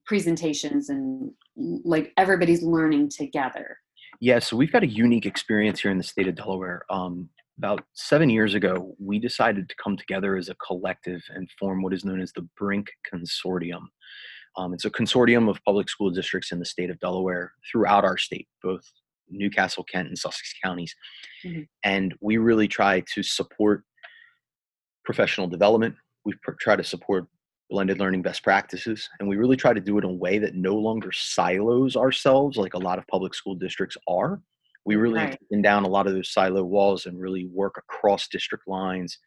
presentations 0.07 0.89
and 0.89 1.31
like 1.57 2.13
everybody's 2.17 2.63
learning 2.63 3.11
together. 3.11 3.79
Yeah, 4.21 4.39
so 4.39 4.57
we've 4.57 4.73
got 4.73 4.83
a 4.83 4.89
unique 4.89 5.27
experience 5.27 5.81
here 5.81 5.91
in 5.91 5.99
the 5.99 6.05
state 6.05 6.27
of 6.27 6.35
Delaware. 6.35 6.83
Um, 6.91 7.29
about 7.59 7.85
seven 7.93 8.31
years 8.31 8.55
ago, 8.55 8.95
we 8.99 9.19
decided 9.19 9.69
to 9.69 9.75
come 9.83 9.97
together 9.97 10.37
as 10.37 10.49
a 10.49 10.55
collective 10.55 11.23
and 11.29 11.49
form 11.59 11.83
what 11.83 11.93
is 11.93 12.05
known 12.05 12.21
as 12.21 12.33
the 12.33 12.49
BRINC 12.61 12.87
Consortium. 13.13 13.83
Um, 14.59 14.75
it's 14.75 14.85
a 14.85 14.91
consortium 14.91 15.49
of 15.49 15.63
public 15.65 15.89
school 15.89 16.11
districts 16.11 16.51
in 16.51 16.59
the 16.59 16.65
state 16.65 16.91
of 16.91 16.99
Delaware 16.99 17.53
throughout 17.71 18.05
our 18.05 18.19
state, 18.19 18.49
both 18.63 18.83
New 19.31 19.51
Castle, 19.51 19.85
Kent, 19.85 20.09
and 20.09 20.19
Sussex 20.19 20.53
counties. 20.63 20.95
Mm-hmm. 21.47 21.63
And 21.85 22.15
we 22.21 22.39
really 22.39 22.67
try 22.67 23.05
to 23.15 23.23
support 23.23 23.85
professional 25.05 25.47
development. 25.47 25.95
We 26.25 26.35
pr- 26.43 26.53
try 26.61 26.75
to 26.75 26.83
support 26.83 27.27
blended 27.71 28.01
learning 28.01 28.23
best 28.23 28.43
practices. 28.43 29.09
And 29.21 29.29
we 29.29 29.37
really 29.37 29.57
try 29.57 29.73
to 29.73 29.81
do 29.81 29.97
it 29.99 30.05
in 30.05 30.11
a 30.11 30.15
way 30.15 30.39
that 30.39 30.55
no 30.55 30.75
longer 30.75 31.13
silos 31.13 31.97
ourselves 31.97 32.57
like 32.57 32.75
a 32.75 32.79
lot 32.79 32.99
of 32.99 33.07
public 33.07 33.35
school 33.35 33.55
districts 33.55 33.97
are. 34.09 34.41
We 34.85 34.97
really 34.97 35.21
right. 35.21 35.39
taken 35.39 35.63
down 35.63 35.85
a 35.85 35.89
lot 35.89 36.07
of 36.07 36.15
those 36.15 36.33
silo 36.33 36.65
walls 36.65 37.07
and 37.07 37.21
really 37.21 37.47
work 37.53 37.77
across 37.77 38.27
district 38.27 38.67
lines 38.67 39.19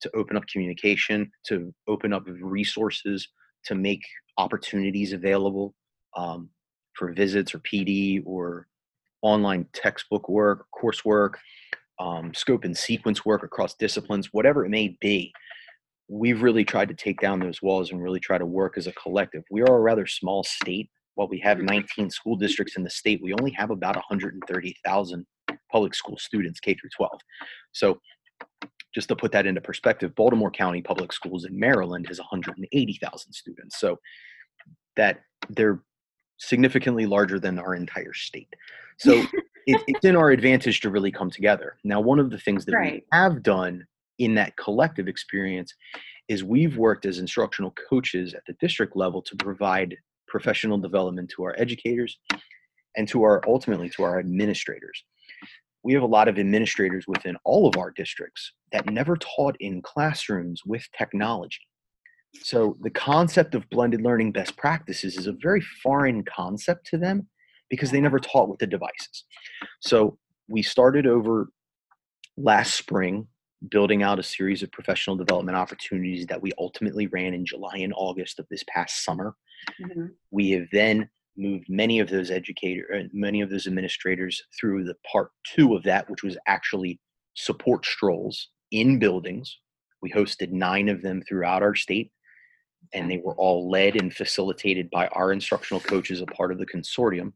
to 0.00 0.10
open 0.14 0.36
up 0.36 0.46
communication, 0.46 1.30
to 1.48 1.74
open 1.88 2.12
up 2.12 2.22
resources, 2.26 3.28
to 3.64 3.74
make 3.74 4.02
opportunities 4.36 5.12
available 5.12 5.74
um, 6.16 6.48
for 6.94 7.12
visits 7.12 7.54
or 7.54 7.58
PD 7.60 8.22
or 8.24 8.66
online 9.22 9.66
textbook 9.72 10.28
work, 10.28 10.66
coursework, 10.74 11.34
um, 11.98 12.32
scope 12.34 12.64
and 12.64 12.76
sequence 12.76 13.24
work 13.24 13.42
across 13.42 13.74
disciplines, 13.74 14.28
whatever 14.32 14.64
it 14.64 14.70
may 14.70 14.96
be 15.00 15.32
we've 16.08 16.42
really 16.42 16.64
tried 16.64 16.88
to 16.88 16.94
take 16.94 17.20
down 17.20 17.38
those 17.38 17.62
walls 17.62 17.90
and 17.90 18.02
really 18.02 18.20
try 18.20 18.38
to 18.38 18.46
work 18.46 18.78
as 18.78 18.86
a 18.86 18.92
collective. 18.92 19.44
We 19.50 19.62
are 19.62 19.76
a 19.76 19.80
rather 19.80 20.06
small 20.06 20.42
state. 20.42 20.90
While 21.14 21.28
we 21.28 21.40
have 21.40 21.58
mm-hmm. 21.58 21.66
19 21.66 22.10
school 22.10 22.36
districts 22.36 22.76
in 22.76 22.84
the 22.84 22.90
state, 22.90 23.20
we 23.22 23.34
only 23.34 23.50
have 23.52 23.70
about 23.70 23.96
130,000 23.96 25.26
public 25.70 25.94
school 25.94 26.16
students, 26.18 26.60
K 26.60 26.74
through 26.74 26.90
12. 26.96 27.20
So, 27.72 28.00
just 28.94 29.08
to 29.08 29.16
put 29.16 29.32
that 29.32 29.46
into 29.46 29.60
perspective, 29.60 30.14
Baltimore 30.14 30.50
County 30.50 30.82
Public 30.82 31.12
Schools 31.12 31.44
in 31.44 31.58
Maryland 31.58 32.06
has 32.08 32.18
180,000 32.18 33.32
students. 33.32 33.78
So, 33.78 33.98
that 34.96 35.20
they're 35.48 35.80
significantly 36.38 37.06
larger 37.06 37.38
than 37.38 37.58
our 37.58 37.74
entire 37.74 38.14
state. 38.14 38.52
So, 38.98 39.12
it, 39.66 39.82
it's 39.86 40.04
in 40.04 40.16
our 40.16 40.30
advantage 40.30 40.80
to 40.80 40.90
really 40.90 41.12
come 41.12 41.30
together. 41.30 41.76
Now, 41.84 42.00
one 42.00 42.18
of 42.18 42.30
the 42.30 42.38
things 42.38 42.64
that 42.64 42.74
right. 42.74 42.92
we 42.94 43.04
have 43.12 43.42
done 43.42 43.86
in 44.18 44.34
that 44.34 44.56
collective 44.56 45.08
experience 45.08 45.74
is 46.28 46.44
we've 46.44 46.76
worked 46.76 47.06
as 47.06 47.18
instructional 47.18 47.74
coaches 47.88 48.34
at 48.34 48.42
the 48.46 48.54
district 48.60 48.96
level 48.96 49.22
to 49.22 49.36
provide 49.36 49.96
professional 50.26 50.78
development 50.78 51.30
to 51.34 51.42
our 51.44 51.54
educators 51.58 52.18
and 52.96 53.08
to 53.08 53.22
our 53.22 53.40
ultimately 53.46 53.88
to 53.88 54.02
our 54.02 54.18
administrators 54.18 55.04
we 55.88 55.94
have 55.94 56.02
a 56.02 56.06
lot 56.06 56.28
of 56.28 56.38
administrators 56.38 57.06
within 57.08 57.34
all 57.44 57.66
of 57.66 57.78
our 57.78 57.90
districts 57.90 58.52
that 58.72 58.90
never 58.90 59.16
taught 59.16 59.56
in 59.58 59.80
classrooms 59.80 60.60
with 60.66 60.86
technology 60.96 61.62
so 62.42 62.76
the 62.82 62.90
concept 62.90 63.54
of 63.54 63.68
blended 63.70 64.02
learning 64.02 64.30
best 64.30 64.54
practices 64.58 65.16
is 65.16 65.26
a 65.26 65.32
very 65.32 65.62
foreign 65.82 66.22
concept 66.24 66.86
to 66.86 66.98
them 66.98 67.26
because 67.70 67.90
they 67.90 68.02
never 68.02 68.18
taught 68.18 68.50
with 68.50 68.58
the 68.58 68.66
devices 68.66 69.24
so 69.80 70.18
we 70.46 70.62
started 70.62 71.06
over 71.06 71.48
last 72.36 72.74
spring 72.74 73.26
building 73.70 74.02
out 74.02 74.18
a 74.18 74.22
series 74.22 74.62
of 74.62 74.70
professional 74.70 75.16
development 75.16 75.56
opportunities 75.56 76.26
that 76.26 76.40
we 76.40 76.52
ultimately 76.58 77.06
ran 77.08 77.34
in 77.34 77.44
July 77.44 77.78
and 77.78 77.92
August 77.96 78.38
of 78.38 78.46
this 78.50 78.62
past 78.68 79.04
summer. 79.04 79.34
Mm-hmm. 79.82 80.06
We 80.30 80.50
have 80.50 80.66
then 80.70 81.08
moved 81.38 81.66
many 81.68 82.00
of 82.00 82.08
those 82.08 82.30
educators, 82.30 82.86
uh, 82.92 83.08
many 83.12 83.40
of 83.40 83.50
those 83.50 83.66
administrators 83.66 84.42
through 84.58 84.84
the 84.84 84.96
part 85.10 85.30
two 85.44 85.74
of 85.74 85.82
that, 85.84 86.08
which 86.10 86.22
was 86.22 86.36
actually 86.46 87.00
support 87.34 87.86
strolls 87.86 88.48
in 88.72 88.98
buildings. 88.98 89.58
We 90.02 90.10
hosted 90.10 90.50
nine 90.50 90.88
of 90.88 91.02
them 91.02 91.22
throughout 91.28 91.62
our 91.62 91.74
state, 91.74 92.10
and 92.92 93.10
they 93.10 93.18
were 93.18 93.34
all 93.36 93.70
led 93.70 93.96
and 93.96 94.12
facilitated 94.12 94.90
by 94.90 95.08
our 95.08 95.32
instructional 95.32 95.80
coaches, 95.80 96.20
a 96.20 96.26
part 96.26 96.52
of 96.52 96.58
the 96.58 96.66
consortium. 96.66 97.32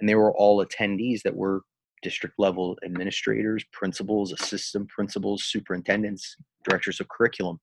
And 0.00 0.08
they 0.08 0.14
were 0.14 0.34
all 0.36 0.64
attendees 0.64 1.22
that 1.22 1.36
were 1.36 1.62
district 2.02 2.34
level 2.38 2.76
administrators, 2.84 3.64
principals, 3.72 4.32
assistant 4.32 4.88
principals, 4.88 5.44
superintendents, 5.44 6.36
directors 6.68 7.00
of 7.00 7.08
curriculum, 7.08 7.58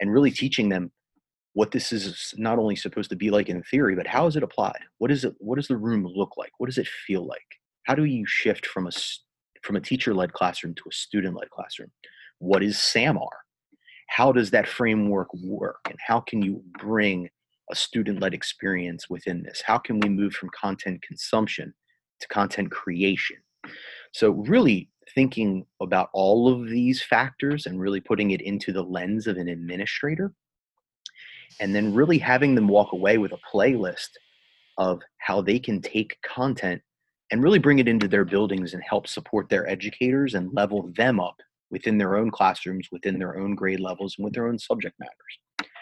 and 0.00 0.12
really 0.12 0.30
teaching 0.30 0.68
them 0.68 0.90
what 1.58 1.72
this 1.72 1.92
is 1.92 2.32
not 2.38 2.56
only 2.56 2.76
supposed 2.76 3.10
to 3.10 3.16
be 3.16 3.30
like 3.30 3.48
in 3.48 3.60
theory, 3.64 3.96
but 3.96 4.06
how 4.06 4.28
is 4.28 4.36
it 4.36 4.44
applied? 4.44 4.78
What 4.98 5.10
is 5.10 5.24
it? 5.24 5.34
What 5.38 5.56
does 5.56 5.66
the 5.66 5.76
room 5.76 6.06
look 6.06 6.36
like? 6.36 6.52
What 6.58 6.68
does 6.68 6.78
it 6.78 6.86
feel 6.86 7.26
like? 7.26 7.58
How 7.82 7.96
do 7.96 8.04
you 8.04 8.24
shift 8.28 8.64
from 8.64 8.86
a 8.86 8.92
from 9.64 9.74
a 9.74 9.80
teacher-led 9.80 10.32
classroom 10.34 10.72
to 10.76 10.84
a 10.88 10.92
student-led 10.92 11.50
classroom? 11.50 11.90
What 12.38 12.62
is 12.62 12.76
SAMR? 12.76 13.34
How 14.06 14.30
does 14.30 14.52
that 14.52 14.68
framework 14.68 15.34
work? 15.34 15.80
And 15.86 15.98
how 15.98 16.20
can 16.20 16.42
you 16.42 16.62
bring 16.78 17.28
a 17.72 17.74
student-led 17.74 18.34
experience 18.34 19.10
within 19.10 19.42
this? 19.42 19.60
How 19.60 19.78
can 19.78 19.98
we 19.98 20.08
move 20.08 20.34
from 20.34 20.50
content 20.50 21.02
consumption 21.02 21.74
to 22.20 22.28
content 22.28 22.70
creation? 22.70 23.38
So, 24.12 24.30
really 24.30 24.90
thinking 25.12 25.66
about 25.82 26.10
all 26.12 26.46
of 26.46 26.68
these 26.68 27.02
factors 27.02 27.66
and 27.66 27.80
really 27.80 28.00
putting 28.00 28.30
it 28.30 28.42
into 28.42 28.72
the 28.72 28.84
lens 28.84 29.26
of 29.26 29.38
an 29.38 29.48
administrator, 29.48 30.32
and 31.60 31.74
then 31.74 31.94
really 31.94 32.18
having 32.18 32.54
them 32.54 32.68
walk 32.68 32.92
away 32.92 33.18
with 33.18 33.32
a 33.32 33.38
playlist 33.52 34.08
of 34.78 35.00
how 35.18 35.40
they 35.40 35.58
can 35.58 35.80
take 35.80 36.16
content 36.22 36.80
and 37.30 37.42
really 37.42 37.58
bring 37.58 37.78
it 37.78 37.88
into 37.88 38.08
their 38.08 38.24
buildings 38.24 38.74
and 38.74 38.82
help 38.82 39.06
support 39.06 39.48
their 39.48 39.68
educators 39.68 40.34
and 40.34 40.54
level 40.54 40.90
them 40.96 41.20
up 41.20 41.36
within 41.70 41.98
their 41.98 42.16
own 42.16 42.30
classrooms, 42.30 42.88
within 42.90 43.18
their 43.18 43.38
own 43.38 43.54
grade 43.54 43.80
levels, 43.80 44.14
and 44.16 44.24
with 44.24 44.32
their 44.32 44.48
own 44.48 44.58
subject 44.58 44.94
matters. 44.98 45.72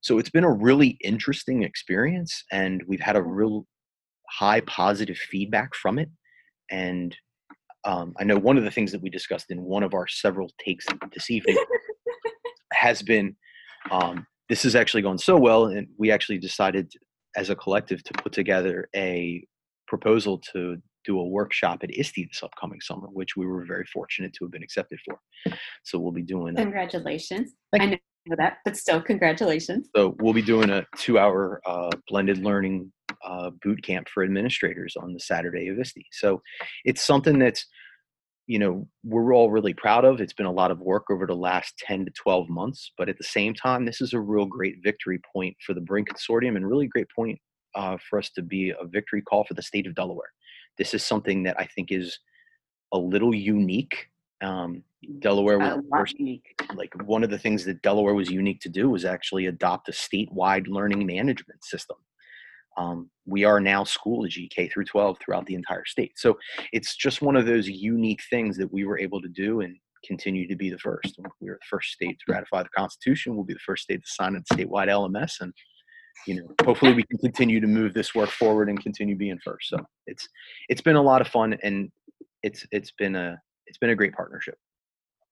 So 0.00 0.18
it's 0.18 0.30
been 0.30 0.44
a 0.44 0.52
really 0.52 0.96
interesting 1.02 1.64
experience, 1.64 2.44
and 2.52 2.82
we've 2.86 3.00
had 3.00 3.16
a 3.16 3.22
real 3.22 3.66
high 4.30 4.60
positive 4.62 5.16
feedback 5.16 5.74
from 5.74 5.98
it 5.98 6.08
and 6.70 7.16
um, 7.84 8.14
I 8.18 8.24
know 8.24 8.38
one 8.38 8.58
of 8.58 8.64
the 8.64 8.70
things 8.70 8.92
that 8.92 9.00
we 9.00 9.10
discussed 9.10 9.50
in 9.50 9.62
one 9.62 9.82
of 9.82 9.94
our 9.94 10.06
several 10.06 10.50
takes 10.58 10.86
this 11.14 11.30
evening 11.30 11.56
has 12.72 13.02
been 13.02 13.36
um, 13.90 14.26
this 14.48 14.64
is 14.64 14.74
actually 14.74 15.02
going 15.02 15.18
so 15.18 15.36
well, 15.36 15.66
and 15.66 15.86
we 15.98 16.10
actually 16.10 16.38
decided 16.38 16.92
as 17.36 17.50
a 17.50 17.56
collective 17.56 18.02
to 18.04 18.12
put 18.14 18.32
together 18.32 18.88
a 18.96 19.44
proposal 19.86 20.38
to 20.52 20.76
do 21.04 21.18
a 21.18 21.24
workshop 21.24 21.80
at 21.82 21.90
ISTE 21.90 22.28
this 22.30 22.42
upcoming 22.42 22.80
summer, 22.80 23.08
which 23.08 23.36
we 23.36 23.46
were 23.46 23.64
very 23.64 23.84
fortunate 23.92 24.32
to 24.34 24.44
have 24.44 24.52
been 24.52 24.62
accepted 24.62 24.98
for. 25.04 25.18
So 25.84 25.98
we'll 25.98 26.12
be 26.12 26.22
doing. 26.22 26.56
Congratulations! 26.56 27.52
I 27.74 27.86
know 27.86 28.36
that, 28.36 28.58
but 28.64 28.76
still, 28.76 29.00
congratulations. 29.00 29.88
So 29.96 30.16
we'll 30.20 30.34
be 30.34 30.42
doing 30.42 30.70
a 30.70 30.84
two-hour 30.96 31.62
uh, 31.64 31.90
blended 32.08 32.38
learning 32.38 32.92
uh, 33.24 33.50
boot 33.62 33.82
camp 33.82 34.08
for 34.08 34.22
administrators 34.22 34.96
on 34.96 35.14
the 35.14 35.20
Saturday 35.20 35.68
of 35.68 35.78
ISTE. 35.78 36.04
So 36.12 36.42
it's 36.84 37.02
something 37.02 37.38
that's, 37.38 37.64
you 38.48 38.58
know, 38.58 38.88
we're 39.04 39.34
all 39.34 39.50
really 39.50 39.74
proud 39.74 40.06
of. 40.06 40.22
It's 40.22 40.32
been 40.32 40.46
a 40.46 40.50
lot 40.50 40.70
of 40.70 40.80
work 40.80 41.10
over 41.10 41.26
the 41.26 41.36
last 41.36 41.76
10 41.86 42.06
to 42.06 42.10
12 42.12 42.48
months, 42.48 42.92
but 42.96 43.10
at 43.10 43.18
the 43.18 43.24
same 43.24 43.52
time, 43.52 43.84
this 43.84 44.00
is 44.00 44.14
a 44.14 44.20
real 44.20 44.46
great 44.46 44.76
victory 44.82 45.20
point 45.32 45.54
for 45.64 45.74
the 45.74 45.82
BRINC 45.82 46.08
Consortium 46.08 46.56
and 46.56 46.66
really 46.66 46.86
great 46.86 47.08
point 47.14 47.38
uh, 47.74 47.98
for 48.08 48.18
us 48.18 48.30
to 48.30 48.42
be 48.42 48.70
a 48.70 48.86
victory 48.86 49.20
call 49.20 49.44
for 49.44 49.52
the 49.52 49.62
state 49.62 49.86
of 49.86 49.94
Delaware. 49.94 50.32
This 50.78 50.94
is 50.94 51.04
something 51.04 51.42
that 51.42 51.60
I 51.60 51.66
think 51.66 51.92
is 51.92 52.18
a 52.94 52.98
little 52.98 53.34
unique. 53.34 54.08
Um, 54.40 54.82
Delaware 55.18 55.58
was 55.58 55.82
first, 55.92 56.18
unique. 56.18 56.58
like 56.74 56.94
one 57.04 57.22
of 57.22 57.28
the 57.28 57.38
things 57.38 57.66
that 57.66 57.82
Delaware 57.82 58.14
was 58.14 58.30
unique 58.30 58.62
to 58.62 58.70
do 58.70 58.88
was 58.88 59.04
actually 59.04 59.44
adopt 59.44 59.90
a 59.90 59.92
statewide 59.92 60.68
learning 60.68 61.04
management 61.04 61.62
system 61.64 61.98
um, 62.78 63.10
we 63.26 63.44
are 63.44 63.60
now 63.60 63.82
Schoology 63.82 64.48
K 64.48 64.68
through 64.68 64.84
12 64.84 65.18
throughout 65.20 65.44
the 65.46 65.54
entire 65.54 65.84
state. 65.84 66.12
So 66.16 66.38
it's 66.72 66.96
just 66.96 67.20
one 67.20 67.36
of 67.36 67.44
those 67.44 67.68
unique 67.68 68.20
things 68.30 68.56
that 68.56 68.72
we 68.72 68.84
were 68.84 68.98
able 68.98 69.20
to 69.20 69.28
do 69.28 69.60
and 69.60 69.76
continue 70.04 70.46
to 70.46 70.54
be 70.54 70.70
the 70.70 70.78
first. 70.78 71.18
We 71.40 71.50
were 71.50 71.58
the 71.60 71.66
first 71.68 71.90
state 71.90 72.18
to 72.20 72.32
ratify 72.32 72.62
the 72.62 72.68
Constitution. 72.70 73.34
We'll 73.34 73.44
be 73.44 73.54
the 73.54 73.60
first 73.66 73.82
state 73.82 74.02
to 74.04 74.10
sign 74.10 74.36
a 74.36 74.54
statewide 74.54 74.86
LMS, 74.86 75.40
and 75.40 75.52
you 76.26 76.36
know, 76.36 76.48
hopefully, 76.64 76.94
we 76.94 77.04
can 77.04 77.18
continue 77.18 77.60
to 77.60 77.66
move 77.66 77.94
this 77.94 78.14
work 78.14 78.30
forward 78.30 78.68
and 78.68 78.82
continue 78.82 79.16
being 79.16 79.38
first. 79.44 79.68
So 79.68 79.78
it's 80.06 80.28
it's 80.68 80.80
been 80.80 80.96
a 80.96 81.02
lot 81.02 81.20
of 81.20 81.28
fun, 81.28 81.58
and 81.62 81.90
it's 82.42 82.64
it's 82.70 82.92
been 82.92 83.16
a 83.16 83.40
it's 83.66 83.78
been 83.78 83.90
a 83.90 83.96
great 83.96 84.14
partnership. 84.14 84.56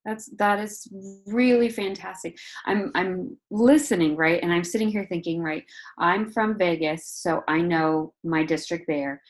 That's 0.06 0.30
that 0.38 0.60
is 0.60 0.86
really 1.26 1.68
fantastic. 1.68 2.38
I'm 2.64 2.92
I'm 2.94 3.36
listening, 3.50 4.16
right? 4.16 4.40
And 4.42 4.52
I'm 4.52 4.64
sitting 4.64 4.88
here 4.88 5.04
thinking, 5.04 5.42
right, 5.42 5.64
I'm 5.98 6.30
from 6.30 6.56
Vegas, 6.56 7.08
so 7.08 7.42
I 7.48 7.60
know 7.60 8.14
my 8.22 8.44
district 8.44 8.84
there. 8.86 9.20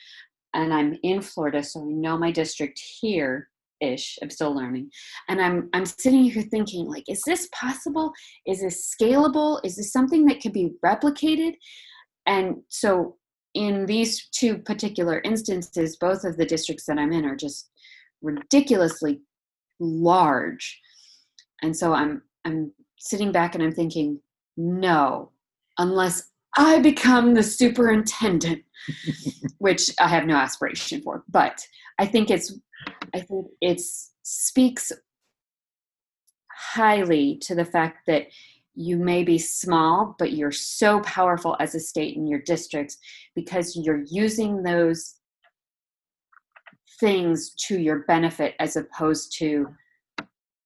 And 0.55 0.73
I'm 0.73 0.99
in 1.03 1.21
Florida, 1.23 1.63
so 1.63 1.81
I 1.81 1.85
know 1.85 2.19
my 2.19 2.31
district 2.31 2.81
here 3.01 3.49
ish. 3.81 4.19
I'm 4.23 4.31
still 4.31 4.55
learning. 4.55 4.91
And 5.29 5.41
I'm 5.41 5.71
I'm 5.73 5.87
sitting 5.87 6.25
here 6.25 6.43
thinking, 6.43 6.87
like, 6.87 7.05
is 7.09 7.23
this 7.27 7.49
possible? 7.53 8.13
Is 8.47 8.61
this 8.61 8.95
scalable? 8.95 9.61
Is 9.65 9.77
this 9.77 9.93
something 9.93 10.27
that 10.27 10.41
can 10.41 10.53
be 10.53 10.73
replicated? 10.85 11.55
And 12.27 12.57
so 12.69 13.17
in 13.55 13.87
these 13.87 14.29
two 14.29 14.59
particular 14.59 15.23
instances, 15.25 15.97
both 15.97 16.25
of 16.25 16.37
the 16.37 16.45
districts 16.45 16.85
that 16.87 16.99
I'm 16.99 17.13
in 17.13 17.25
are 17.25 17.37
just 17.37 17.71
ridiculously 18.23 19.21
large 19.79 20.81
and 21.63 21.77
so 21.77 21.93
i'm 21.93 22.23
i'm 22.45 22.73
sitting 22.99 23.33
back 23.33 23.55
and 23.55 23.63
i'm 23.63 23.73
thinking 23.73 24.21
no 24.57 25.31
unless 25.79 26.31
I 26.57 26.79
become 26.79 27.35
the 27.35 27.43
superintendent, 27.43 28.63
which 29.59 29.91
I 30.01 30.09
have 30.09 30.25
no 30.25 30.37
aspiration 30.37 31.03
for. 31.03 31.23
But 31.29 31.67
I 31.99 32.07
think 32.07 32.31
it's, 32.31 32.55
I 33.15 33.21
think 33.21 33.49
it 33.61 33.81
speaks 34.23 34.91
highly 36.51 37.39
to 37.43 37.55
the 37.55 37.65
fact 37.65 38.07
that 38.07 38.29
you 38.75 38.97
may 38.97 39.23
be 39.23 39.39
small, 39.39 40.15
but 40.19 40.33
you're 40.33 40.53
so 40.53 41.01
powerful 41.01 41.57
as 41.61 41.75
a 41.75 41.81
state 41.81 42.17
in 42.17 42.27
your 42.27 42.41
districts 42.41 42.99
because 43.35 43.77
you're 43.77 44.05
using 44.11 44.63
those 44.63 45.15
things 46.99 47.55
to 47.69 47.79
your 47.79 48.01
benefit 48.01 48.55
as 48.59 48.77
opposed 48.77 49.37
to 49.39 49.69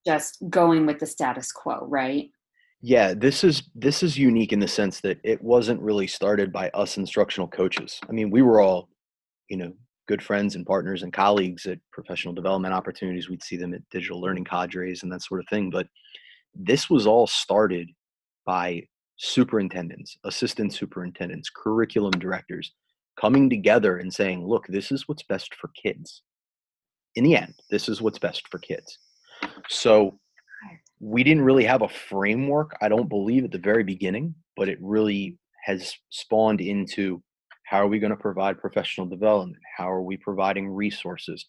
just 0.07 0.39
going 0.49 0.87
with 0.87 0.99
the 0.99 1.07
status 1.07 1.53
quo, 1.53 1.87
right? 1.87 2.31
Yeah, 2.83 3.13
this 3.13 3.45
is 3.45 3.65
this 3.75 4.03
is 4.03 4.17
unique 4.17 4.53
in 4.53 4.61
the 4.61 4.69
sense 4.69 5.01
that 5.03 5.19
it 5.23 5.43
wasn't 5.43 5.83
really 5.83 6.07
started 6.07 6.51
by 6.51 6.71
us 6.71 6.97
instructional 6.97 7.49
coaches. 7.49 8.01
I 8.09 8.13
mean, 8.13 8.31
we 8.31 8.41
were 8.41 8.61
all, 8.61 8.89
you 9.51 9.59
know, 9.59 9.73
good 10.09 10.23
friends 10.23 10.57
and 10.57 10.65
partners 10.65 11.03
and 11.03 11.13
colleagues 11.13 11.67
at 11.67 11.79
professional 11.93 12.33
development 12.33 12.73
opportunities. 12.73 13.29
We'd 13.29 13.43
see 13.43 13.57
them 13.57 13.75
at 13.75 13.89
digital 13.91 14.21
learning 14.21 14.45
cadres 14.45 15.03
and 15.03 15.13
that 15.13 15.23
sort 15.23 15.41
of 15.41 15.47
thing. 15.49 15.69
But 15.69 15.89
this 16.55 16.89
was 16.89 17.07
all 17.07 17.27
started 17.27 17.91
by 18.47 18.83
superintendents, 19.19 20.17
assistant 20.25 20.73
superintendents, 20.73 21.51
curriculum 21.55 22.13
directors 22.13 22.73
coming 23.19 23.51
together 23.51 23.99
and 23.99 24.13
saying, 24.13 24.47
look, 24.47 24.67
this 24.69 24.93
is 24.93 25.09
what's 25.09 25.23
best 25.23 25.55
for 25.55 25.71
kids. 25.81 26.23
In 27.17 27.25
the 27.25 27.37
end, 27.37 27.55
this 27.71 27.89
is 27.89 28.01
what's 28.01 28.19
best 28.19 28.49
for 28.49 28.59
kids. 28.59 28.99
So 29.69 30.19
we 31.01 31.25
didn't 31.25 31.45
really 31.45 31.65
have 31.65 31.83
a 31.83 31.89
framework, 31.89 32.77
I 32.81 32.89
don't 32.89 33.09
believe, 33.09 33.45
at 33.45 33.53
the 33.53 33.59
very 33.59 33.83
beginning, 33.83 34.35
but 34.57 34.69
it 34.69 34.79
really 34.81 35.39
has 35.65 35.95
spawned 36.11 36.61
into 36.61 37.23
how 37.65 37.79
are 37.79 37.89
we 37.89 37.99
going 37.99 38.11
to 38.11 38.17
provide 38.17 38.61
professional 38.61 39.07
development? 39.07 39.63
How 39.77 39.91
are 39.91 40.03
we 40.03 40.17
providing 40.17 40.69
resources? 40.69 41.47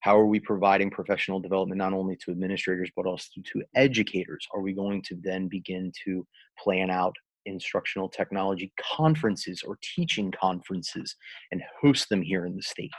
How 0.00 0.16
are 0.16 0.26
we 0.26 0.38
providing 0.38 0.90
professional 0.90 1.40
development 1.40 1.78
not 1.78 1.92
only 1.92 2.16
to 2.24 2.30
administrators 2.30 2.90
but 2.94 3.06
also 3.06 3.40
to 3.44 3.62
educators? 3.74 4.46
Are 4.54 4.60
we 4.60 4.72
going 4.72 5.02
to 5.02 5.16
then 5.20 5.48
begin 5.48 5.90
to 6.04 6.26
plan 6.62 6.90
out 6.90 7.16
instructional 7.46 8.08
technology 8.08 8.72
conferences 8.78 9.62
or 9.66 9.78
teaching 9.82 10.32
conferences 10.38 11.16
and 11.52 11.62
host 11.80 12.08
them 12.08 12.22
here 12.22 12.46
in 12.46 12.56
the 12.56 12.62
state? 12.62 12.90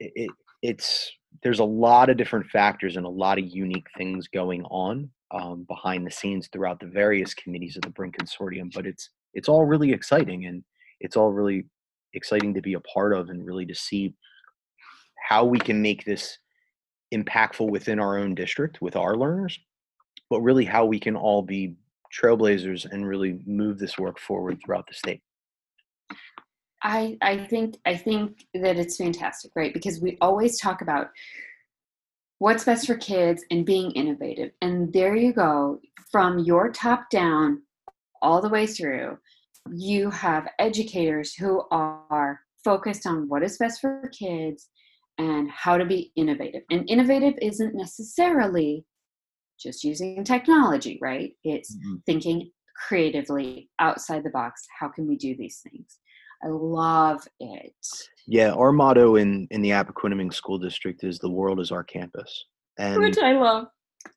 It, 0.00 0.12
it, 0.14 0.30
it's 0.62 1.10
there's 1.42 1.60
a 1.60 1.64
lot 1.64 2.10
of 2.10 2.16
different 2.16 2.46
factors 2.46 2.96
and 2.96 3.06
a 3.06 3.10
lot 3.10 3.38
of 3.38 3.46
unique 3.46 3.86
things 3.96 4.28
going 4.28 4.62
on 4.64 5.10
um, 5.30 5.64
behind 5.64 6.06
the 6.06 6.10
scenes 6.10 6.48
throughout 6.48 6.78
the 6.80 6.86
various 6.86 7.34
committees 7.34 7.76
of 7.76 7.82
the 7.82 7.90
BRINC 7.90 8.16
Consortium, 8.16 8.72
but 8.72 8.86
it's 8.86 9.10
it's 9.34 9.48
all 9.48 9.64
really 9.64 9.92
exciting 9.92 10.46
and 10.46 10.62
it's 11.00 11.16
all 11.16 11.32
really 11.32 11.66
exciting 12.14 12.54
to 12.54 12.62
be 12.62 12.74
a 12.74 12.80
part 12.80 13.12
of 13.12 13.30
and 13.30 13.44
really 13.44 13.66
to 13.66 13.74
see 13.74 14.14
how 15.28 15.44
we 15.44 15.58
can 15.58 15.82
make 15.82 16.04
this 16.04 16.38
impactful 17.12 17.68
within 17.68 17.98
our 17.98 18.18
own 18.18 18.34
district 18.34 18.80
with 18.80 18.96
our 18.96 19.16
learners, 19.16 19.58
but 20.30 20.40
really 20.40 20.64
how 20.64 20.84
we 20.84 21.00
can 21.00 21.16
all 21.16 21.42
be 21.42 21.74
trailblazers 22.14 22.90
and 22.90 23.06
really 23.06 23.40
move 23.46 23.78
this 23.78 23.98
work 23.98 24.18
forward 24.18 24.60
throughout 24.64 24.86
the 24.86 24.94
state. 24.94 25.20
I 26.82 27.16
I 27.22 27.46
think 27.46 27.76
I 27.86 27.96
think 27.96 28.46
that 28.54 28.76
it's 28.76 28.96
fantastic, 28.96 29.52
right? 29.56 29.72
Because 29.72 30.00
we 30.00 30.18
always 30.20 30.60
talk 30.60 30.82
about 30.82 31.08
what's 32.38 32.64
best 32.64 32.86
for 32.86 32.96
kids 32.96 33.44
and 33.50 33.64
being 33.64 33.90
innovative. 33.92 34.50
And 34.60 34.92
there 34.92 35.16
you 35.16 35.32
go, 35.32 35.80
from 36.12 36.40
your 36.40 36.70
top 36.70 37.08
down 37.10 37.62
all 38.20 38.42
the 38.42 38.48
way 38.48 38.66
through, 38.66 39.18
you 39.72 40.10
have 40.10 40.48
educators 40.58 41.34
who 41.34 41.62
are 41.70 42.40
focused 42.62 43.06
on 43.06 43.28
what 43.28 43.42
is 43.42 43.58
best 43.58 43.80
for 43.80 44.10
kids 44.12 44.68
and 45.18 45.50
how 45.50 45.76
to 45.76 45.84
be 45.84 46.12
innovative. 46.16 46.62
And 46.70 46.88
innovative 46.90 47.34
isn't 47.40 47.74
necessarily 47.74 48.84
just 49.58 49.84
using 49.84 50.24
technology, 50.24 50.98
right? 51.00 51.32
It's 51.44 51.74
mm-hmm. 51.76 51.96
thinking 52.06 52.50
creatively 52.88 53.70
outside 53.78 54.24
the 54.24 54.30
box. 54.30 54.66
How 54.78 54.88
can 54.88 55.06
we 55.06 55.16
do 55.16 55.36
these 55.36 55.60
things? 55.60 55.98
I 56.44 56.48
love 56.48 57.26
it. 57.40 57.72
Yeah, 58.26 58.52
our 58.52 58.72
motto 58.72 59.16
in 59.16 59.46
in 59.50 59.62
the 59.62 59.70
Appoquinimink 59.70 60.34
School 60.34 60.58
District 60.58 61.02
is 61.04 61.18
"The 61.18 61.30
world 61.30 61.60
is 61.60 61.70
our 61.70 61.84
campus," 61.84 62.46
and 62.78 63.00
which 63.00 63.18
I 63.18 63.32
love. 63.32 63.68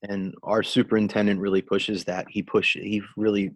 And 0.04 0.36
our 0.44 0.64
superintendent 0.64 1.40
really 1.40 1.62
pushes 1.62 2.04
that. 2.06 2.26
He 2.30 2.44
push 2.44 2.76
he 2.76 3.02
really 3.16 3.52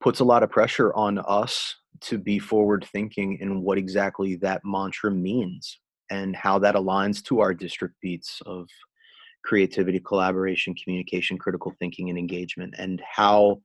puts 0.00 0.20
a 0.20 0.24
lot 0.24 0.42
of 0.42 0.50
pressure 0.50 0.94
on 0.94 1.18
us 1.18 1.74
to 2.02 2.18
be 2.18 2.38
forward 2.38 2.86
thinking 2.92 3.38
in 3.40 3.62
what 3.62 3.78
exactly 3.78 4.36
that 4.36 4.60
mantra 4.64 5.10
means 5.10 5.78
and 6.10 6.36
how 6.36 6.58
that 6.58 6.74
aligns 6.74 7.24
to 7.24 7.40
our 7.40 7.54
district 7.54 7.94
beats 8.02 8.40
of 8.46 8.68
creativity, 9.44 10.00
collaboration, 10.00 10.74
communication, 10.74 11.38
critical 11.38 11.72
thinking, 11.78 12.08
and 12.10 12.18
engagement, 12.18 12.74
and 12.78 13.02
how 13.10 13.60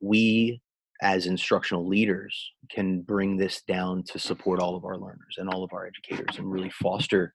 we 0.00 0.60
as 1.02 1.26
instructional 1.26 1.86
leaders 1.86 2.52
can 2.70 3.02
bring 3.02 3.36
this 3.36 3.62
down 3.62 4.02
to 4.02 4.18
support 4.18 4.60
all 4.60 4.76
of 4.76 4.84
our 4.84 4.96
learners 4.96 5.36
and 5.36 5.48
all 5.48 5.62
of 5.62 5.72
our 5.72 5.86
educators 5.86 6.38
and 6.38 6.50
really 6.50 6.70
foster 6.70 7.34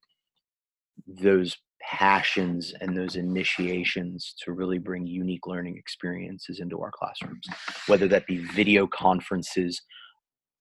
those 1.08 1.56
passions 1.82 2.74
and 2.82 2.98
those 2.98 3.16
initiations 3.16 4.36
to 4.44 4.52
really 4.54 4.78
bring 4.78 5.06
unique 5.06 5.46
learning 5.48 5.78
experiences 5.78 6.60
into 6.60 6.82
our 6.82 6.92
classrooms, 6.92 7.48
whether 7.88 8.08
that 8.08 8.26
be 8.26 8.38
video 8.38 8.88
conferences 8.88 9.82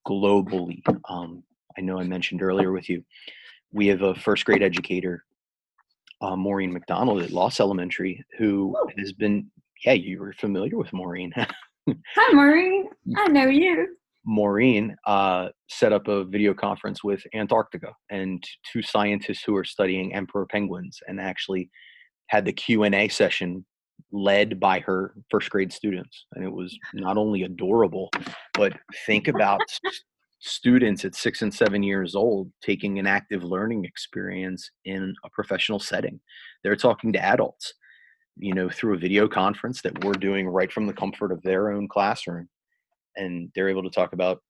globally. 0.07 0.81
Um, 1.09 1.43
I 1.77 1.81
know 1.81 1.99
I 1.99 2.03
mentioned 2.03 2.41
earlier 2.41 2.71
with 2.71 2.89
you, 2.89 3.03
we 3.71 3.87
have 3.87 4.01
a 4.01 4.15
first 4.15 4.45
grade 4.45 4.63
educator, 4.63 5.23
uh, 6.21 6.35
Maureen 6.35 6.71
McDonald 6.71 7.21
at 7.21 7.31
Loss 7.31 7.59
Elementary, 7.59 8.23
who 8.37 8.75
has 8.97 9.13
been, 9.13 9.49
yeah, 9.85 9.93
you 9.93 10.19
were 10.19 10.33
familiar 10.33 10.77
with 10.77 10.91
Maureen. 10.93 11.33
Hi, 11.87 12.33
Maureen. 12.33 12.89
I 13.17 13.27
know 13.27 13.47
you. 13.47 13.95
Maureen 14.23 14.95
uh, 15.07 15.49
set 15.67 15.93
up 15.93 16.07
a 16.07 16.23
video 16.23 16.53
conference 16.53 17.03
with 17.03 17.23
Antarctica 17.33 17.93
and 18.11 18.43
two 18.71 18.81
scientists 18.81 19.43
who 19.43 19.55
are 19.55 19.63
studying 19.63 20.13
emperor 20.13 20.45
penguins, 20.45 20.99
and 21.07 21.19
actually 21.19 21.69
had 22.27 22.45
the 22.45 22.53
Q 22.53 22.83
and 22.83 22.93
A 22.93 23.07
session 23.07 23.65
led 24.11 24.59
by 24.59 24.79
her 24.79 25.15
first 25.29 25.49
grade 25.49 25.73
students, 25.73 26.25
and 26.33 26.45
it 26.45 26.51
was 26.51 26.77
not 26.93 27.17
only 27.17 27.43
adorable, 27.43 28.09
but 28.53 28.73
think 29.07 29.27
about 29.27 29.61
students 30.41 31.05
at 31.05 31.15
six 31.15 31.41
and 31.41 31.53
seven 31.53 31.83
years 31.83 32.15
old 32.15 32.51
taking 32.61 32.99
an 32.99 33.07
active 33.07 33.43
learning 33.43 33.85
experience 33.85 34.69
in 34.85 35.13
a 35.23 35.29
professional 35.29 35.79
setting. 35.79 36.19
They're 36.63 36.75
talking 36.75 37.13
to 37.13 37.23
adults 37.23 37.73
you 38.37 38.53
know, 38.53 38.69
through 38.69 38.95
a 38.95 38.99
video 38.99 39.27
conference 39.27 39.81
that 39.81 40.03
we're 40.03 40.13
doing 40.13 40.47
right 40.47 40.71
from 40.71 40.87
the 40.87 40.93
comfort 40.93 41.31
of 41.31 41.41
their 41.43 41.71
own 41.71 41.87
classroom. 41.87 42.49
And 43.15 43.51
they're 43.53 43.69
able 43.69 43.83
to 43.83 43.89
talk 43.89 44.13
about 44.13 44.41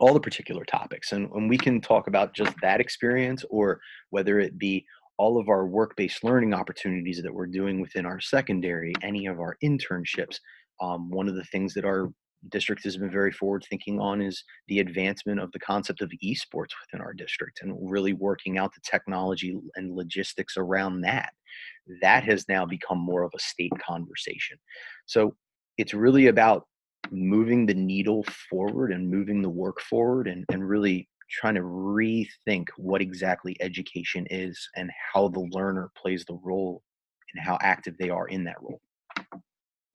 all 0.00 0.14
the 0.14 0.20
particular 0.20 0.64
topics. 0.64 1.12
And, 1.12 1.30
and 1.32 1.48
we 1.48 1.58
can 1.58 1.80
talk 1.80 2.06
about 2.06 2.34
just 2.34 2.54
that 2.62 2.80
experience 2.80 3.44
or 3.50 3.80
whether 4.10 4.38
it 4.38 4.58
be 4.58 4.84
all 5.16 5.38
of 5.38 5.48
our 5.48 5.66
work 5.66 5.96
based 5.96 6.22
learning 6.22 6.54
opportunities 6.54 7.20
that 7.22 7.34
we're 7.34 7.46
doing 7.46 7.80
within 7.80 8.06
our 8.06 8.20
secondary, 8.20 8.92
any 9.02 9.26
of 9.26 9.40
our 9.40 9.56
internships. 9.64 10.38
Um, 10.80 11.10
one 11.10 11.28
of 11.28 11.34
the 11.34 11.44
things 11.44 11.74
that 11.74 11.84
our 11.84 12.12
district 12.50 12.84
has 12.84 12.96
been 12.96 13.10
very 13.10 13.32
forward 13.32 13.64
thinking 13.68 14.00
on 14.00 14.22
is 14.22 14.44
the 14.68 14.78
advancement 14.78 15.40
of 15.40 15.50
the 15.52 15.58
concept 15.58 16.00
of 16.00 16.10
esports 16.24 16.70
within 16.80 17.00
our 17.00 17.12
district 17.12 17.60
and 17.62 17.76
really 17.90 18.12
working 18.12 18.58
out 18.58 18.72
the 18.74 18.80
technology 18.88 19.58
and 19.76 19.94
logistics 19.94 20.56
around 20.56 21.00
that. 21.00 21.30
That 22.00 22.24
has 22.24 22.48
now 22.48 22.64
become 22.64 22.98
more 22.98 23.22
of 23.22 23.32
a 23.34 23.40
state 23.40 23.72
conversation. 23.84 24.58
So 25.06 25.34
it's 25.78 25.94
really 25.94 26.28
about 26.28 26.66
moving 27.10 27.66
the 27.66 27.74
needle 27.74 28.24
forward 28.50 28.92
and 28.92 29.10
moving 29.10 29.42
the 29.42 29.48
work 29.48 29.80
forward 29.80 30.28
and, 30.28 30.44
and 30.52 30.68
really 30.68 31.08
trying 31.30 31.54
to 31.54 31.62
rethink 31.62 32.68
what 32.76 33.02
exactly 33.02 33.56
education 33.60 34.26
is 34.30 34.68
and 34.76 34.90
how 35.12 35.28
the 35.28 35.48
learner 35.52 35.90
plays 35.96 36.24
the 36.26 36.38
role 36.42 36.82
and 37.34 37.44
how 37.44 37.58
active 37.60 37.94
they 37.98 38.10
are 38.10 38.28
in 38.28 38.44
that 38.44 38.60
role 38.62 38.80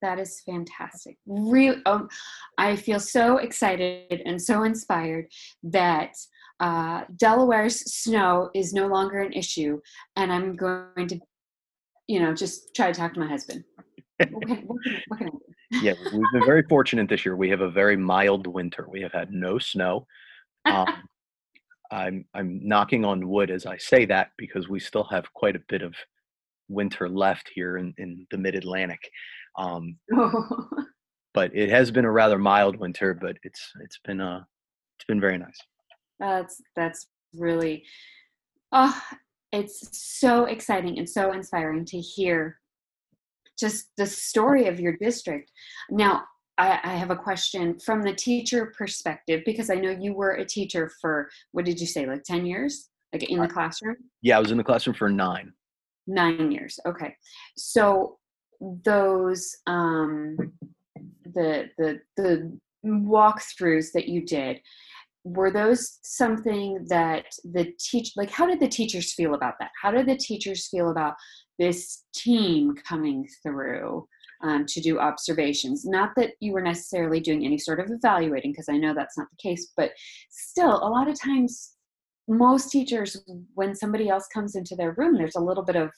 that 0.04 0.18
is 0.18 0.42
fantastic. 0.44 1.16
Real, 1.26 1.76
um, 1.86 2.08
I 2.58 2.76
feel 2.76 3.00
so 3.00 3.38
excited 3.38 4.20
and 4.26 4.40
so 4.40 4.64
inspired 4.64 5.26
that 5.62 6.12
uh, 6.60 7.04
Delaware's 7.16 7.80
snow 7.92 8.50
is 8.54 8.74
no 8.74 8.86
longer 8.86 9.20
an 9.20 9.32
issue, 9.32 9.80
and 10.16 10.30
I'm 10.30 10.56
going 10.56 11.08
to, 11.08 11.18
you 12.06 12.20
know, 12.20 12.34
just 12.34 12.74
try 12.76 12.92
to 12.92 12.98
talk 12.98 13.14
to 13.14 13.20
my 13.20 13.26
husband. 13.26 13.64
What 14.30 14.46
can, 14.46 14.56
what 14.66 14.82
can, 14.84 15.02
what 15.08 15.18
can 15.18 15.30
yeah, 15.82 15.94
we've 16.12 16.32
been 16.32 16.44
very 16.44 16.62
fortunate 16.68 17.08
this 17.08 17.24
year. 17.24 17.34
We 17.34 17.48
have 17.48 17.62
a 17.62 17.70
very 17.70 17.96
mild 17.96 18.46
winter. 18.46 18.86
We 18.88 19.00
have 19.00 19.12
had 19.12 19.32
no 19.32 19.58
snow. 19.58 20.06
Um, 20.66 20.86
I'm 21.90 22.24
I'm 22.34 22.60
knocking 22.66 23.04
on 23.04 23.28
wood 23.28 23.50
as 23.50 23.66
I 23.66 23.76
say 23.78 24.04
that 24.06 24.30
because 24.36 24.68
we 24.68 24.80
still 24.80 25.04
have 25.04 25.32
quite 25.32 25.56
a 25.56 25.62
bit 25.68 25.82
of 25.82 25.94
winter 26.68 27.08
left 27.08 27.50
here 27.54 27.76
in, 27.76 27.94
in 27.98 28.26
the 28.30 28.38
mid 28.38 28.54
Atlantic. 28.54 29.10
Um, 29.56 29.96
but 31.34 31.54
it 31.54 31.70
has 31.70 31.90
been 31.90 32.04
a 32.04 32.10
rather 32.10 32.38
mild 32.38 32.76
winter, 32.76 33.14
but 33.14 33.36
it's 33.42 33.72
it's 33.80 33.98
been 34.04 34.20
uh 34.20 34.42
it's 34.98 35.06
been 35.06 35.20
very 35.20 35.38
nice. 35.38 35.58
That's 36.18 36.60
that's 36.76 37.06
really 37.34 37.84
oh 38.72 39.00
it's 39.52 39.88
so 39.92 40.46
exciting 40.46 40.98
and 40.98 41.08
so 41.08 41.32
inspiring 41.32 41.84
to 41.84 42.00
hear 42.00 42.58
just 43.58 43.86
the 43.96 44.06
story 44.06 44.66
of 44.66 44.80
your 44.80 44.96
district. 44.96 45.52
Now, 45.90 46.24
I, 46.58 46.80
I, 46.82 46.94
have 46.96 47.10
a 47.10 47.16
question 47.16 47.78
from 47.78 48.02
the 48.02 48.12
teacher 48.12 48.72
perspective 48.76 49.42
because 49.46 49.70
I 49.70 49.74
know 49.74 49.90
you 49.90 50.12
were 50.12 50.32
a 50.32 50.44
teacher 50.44 50.90
for 51.00 51.28
what 51.52 51.64
did 51.64 51.80
you 51.80 51.86
say, 51.86 52.06
like 52.06 52.24
10 52.24 52.46
years? 52.46 52.90
Like 53.12 53.30
in 53.30 53.40
the 53.40 53.48
classroom? 53.48 53.96
Yeah, 54.22 54.36
I 54.36 54.40
was 54.40 54.50
in 54.50 54.58
the 54.58 54.64
classroom 54.64 54.96
for 54.96 55.08
nine. 55.08 55.52
Nine 56.08 56.50
years. 56.50 56.78
Okay. 56.84 57.14
So 57.56 58.18
those 58.60 59.56
um 59.66 60.36
the 61.24 61.70
the 61.78 62.00
the 62.16 62.58
walkthroughs 62.84 63.92
that 63.92 64.08
you 64.08 64.24
did 64.24 64.60
were 65.24 65.50
those 65.50 65.98
something 66.02 66.84
that 66.88 67.24
the 67.44 67.72
teach 67.78 68.12
like 68.16 68.30
how 68.30 68.46
did 68.46 68.60
the 68.60 68.68
teachers 68.68 69.14
feel 69.14 69.34
about 69.34 69.54
that? 69.58 69.70
How 69.80 69.90
did 69.90 70.06
the 70.06 70.16
teachers 70.16 70.68
feel 70.68 70.90
about 70.90 71.14
this 71.58 72.04
team 72.14 72.74
coming 72.86 73.26
through 73.42 74.06
um, 74.42 74.66
to 74.66 74.80
do 74.82 74.98
observations? 74.98 75.86
Not 75.86 76.10
that 76.16 76.32
you 76.40 76.52
were 76.52 76.60
necessarily 76.60 77.20
doing 77.20 77.44
any 77.44 77.56
sort 77.56 77.80
of 77.80 77.90
evaluating 77.90 78.52
because 78.52 78.68
i 78.68 78.76
know 78.76 78.92
that's 78.94 79.16
not 79.16 79.28
the 79.30 79.48
case 79.48 79.72
but 79.76 79.92
still 80.30 80.76
a 80.76 80.88
lot 80.88 81.08
of 81.08 81.18
times 81.18 81.72
most 82.28 82.70
teachers 82.70 83.22
when 83.54 83.74
somebody 83.74 84.08
else 84.08 84.26
comes 84.32 84.56
into 84.56 84.74
their 84.74 84.92
room 84.92 85.16
there's 85.16 85.36
a 85.36 85.40
little 85.40 85.64
bit 85.64 85.76
of 85.76 85.90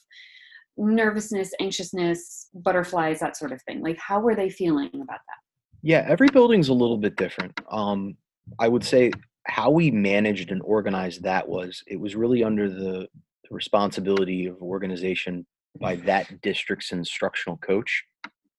nervousness 0.77 1.53
anxiousness 1.61 2.49
butterflies 2.55 3.21
that 3.21 3.37
sort 3.37 3.53
of 3.53 3.63
thing. 3.63 3.83
Like 3.83 3.99
how 3.99 4.21
were 4.21 4.35
they 4.35 4.51
feeling 4.51 4.91
about 4.95 5.09
that? 5.09 5.41
Yeah 5.83 6.05
every 6.09 6.29
building's 6.29 6.69
a 6.69 6.75
little 6.75 6.99
bit 6.99 7.17
different. 7.17 7.59
Um 7.71 8.17
I 8.59 8.69
would 8.69 8.85
say 8.85 9.11
how 9.47 9.71
we 9.71 9.91
managed 9.91 10.51
and 10.51 10.63
organized 10.63 11.23
that 11.23 11.49
was 11.49 11.83
it 11.87 11.99
was 11.99 12.17
really 12.17 12.43
under 12.45 12.69
the, 12.69 13.09
responsibility 13.51 14.47
of 14.47 14.61
organization 14.61 15.47
by 15.81 15.95
that 15.95 16.41
district's 16.43 16.91
instructional 16.91 17.57
coach 17.59 18.05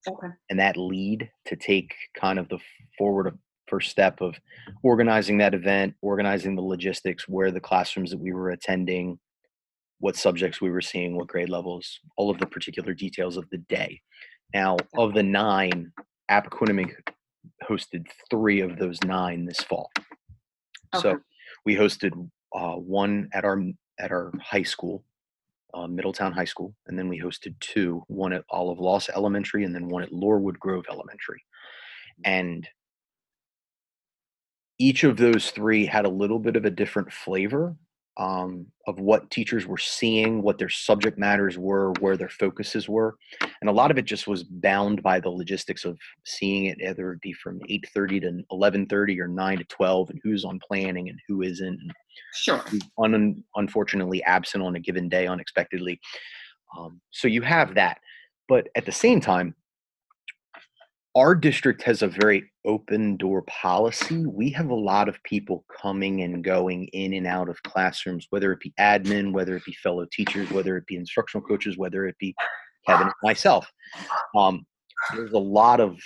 okay. 0.08 0.28
and 0.48 0.58
that 0.58 0.78
lead 0.78 1.30
to 1.44 1.56
take 1.56 1.94
kind 2.18 2.38
of 2.38 2.48
the 2.48 2.58
forward 2.96 3.36
first 3.66 3.90
step 3.90 4.22
of 4.22 4.34
organizing 4.82 5.36
that 5.36 5.52
event 5.52 5.94
organizing 6.00 6.56
the 6.56 6.62
logistics 6.62 7.28
where 7.28 7.50
the 7.50 7.60
classrooms 7.60 8.10
that 8.10 8.18
we 8.18 8.32
were 8.32 8.48
attending 8.48 9.18
what 10.00 10.16
subjects 10.16 10.60
we 10.60 10.70
were 10.70 10.80
seeing 10.80 11.16
what 11.16 11.26
grade 11.26 11.48
levels 11.48 12.00
all 12.16 12.30
of 12.30 12.38
the 12.38 12.46
particular 12.46 12.94
details 12.94 13.36
of 13.36 13.48
the 13.50 13.58
day 13.58 14.00
now 14.54 14.76
of 14.96 15.14
the 15.14 15.22
nine 15.22 15.92
appoquinimink 16.30 16.92
hosted 17.68 18.06
three 18.30 18.60
of 18.60 18.78
those 18.78 18.98
nine 19.04 19.44
this 19.44 19.60
fall. 19.60 19.90
Okay. 20.94 21.02
So 21.02 21.20
we 21.64 21.76
hosted 21.76 22.12
uh, 22.54 22.74
one 22.74 23.28
at 23.32 23.44
our 23.44 23.62
at 23.98 24.12
our 24.12 24.32
high 24.40 24.62
school, 24.62 25.04
uh, 25.74 25.86
Middletown 25.86 26.32
High 26.32 26.44
School, 26.44 26.74
and 26.86 26.98
then 26.98 27.08
we 27.08 27.20
hosted 27.20 27.54
two, 27.60 28.02
one 28.06 28.32
at 28.32 28.44
Olive 28.50 28.78
Loss 28.78 29.10
Elementary, 29.10 29.64
and 29.64 29.74
then 29.74 29.88
one 29.88 30.02
at 30.02 30.12
Lorewood 30.12 30.58
Grove 30.58 30.86
Elementary, 30.90 31.42
and 32.24 32.68
each 34.78 35.02
of 35.02 35.16
those 35.16 35.50
three 35.50 35.84
had 35.84 36.04
a 36.04 36.10
little 36.10 36.38
bit 36.38 36.54
of 36.54 36.64
a 36.64 36.70
different 36.70 37.12
flavor 37.12 37.76
um, 38.18 38.66
of 38.86 38.98
what 38.98 39.30
teachers 39.30 39.66
were 39.66 39.78
seeing, 39.78 40.42
what 40.42 40.58
their 40.58 40.68
subject 40.68 41.18
matters 41.18 41.56
were, 41.56 41.92
where 42.00 42.16
their 42.16 42.28
focuses 42.28 42.88
were, 42.88 43.16
and 43.60 43.70
a 43.70 43.72
lot 43.72 43.90
of 43.90 43.98
it 43.98 44.04
just 44.04 44.26
was 44.26 44.42
bound 44.42 45.02
by 45.02 45.20
the 45.20 45.30
logistics 45.30 45.84
of 45.84 45.96
seeing 46.24 46.66
it, 46.66 46.78
either 46.82 47.12
it 47.12 47.20
be 47.20 47.32
from 47.32 47.60
eight 47.68 47.86
thirty 47.94 48.18
to 48.20 48.42
eleven 48.50 48.86
thirty 48.86 49.20
or 49.20 49.28
nine 49.28 49.58
to 49.58 49.64
twelve, 49.64 50.10
and 50.10 50.20
who's 50.22 50.44
on 50.44 50.58
planning 50.66 51.08
and 51.08 51.18
who 51.28 51.42
isn't. 51.42 51.66
And 51.80 51.92
sure. 52.34 52.64
Un- 52.98 53.44
unfortunately, 53.54 54.22
absent 54.24 54.64
on 54.64 54.74
a 54.74 54.80
given 54.80 55.08
day 55.08 55.26
unexpectedly. 55.26 56.00
Um, 56.76 57.00
so 57.10 57.28
you 57.28 57.42
have 57.42 57.74
that, 57.76 57.98
but 58.48 58.68
at 58.74 58.84
the 58.84 58.92
same 58.92 59.20
time, 59.20 59.54
our 61.18 61.34
district 61.34 61.82
has 61.82 62.02
a 62.02 62.06
very 62.06 62.48
open 62.64 63.16
door 63.16 63.42
policy. 63.42 64.24
We 64.24 64.50
have 64.50 64.70
a 64.70 64.74
lot 64.74 65.08
of 65.08 65.20
people 65.24 65.64
coming 65.82 66.22
and 66.22 66.44
going 66.44 66.86
in 66.92 67.12
and 67.14 67.26
out 67.26 67.48
of 67.48 67.60
classrooms, 67.64 68.28
whether 68.30 68.52
it 68.52 68.60
be 68.60 68.72
admin, 68.78 69.32
whether 69.32 69.56
it 69.56 69.64
be 69.64 69.72
fellow 69.82 70.06
teachers, 70.12 70.48
whether 70.52 70.76
it 70.76 70.86
be 70.86 70.94
instructional 70.94 71.44
coaches, 71.44 71.76
whether 71.76 72.06
it 72.06 72.14
be 72.20 72.36
Kevin, 72.86 73.10
myself. 73.24 73.68
Um, 74.36 74.64
there's 75.12 75.32
a 75.32 75.38
lot 75.38 75.80
of 75.80 75.98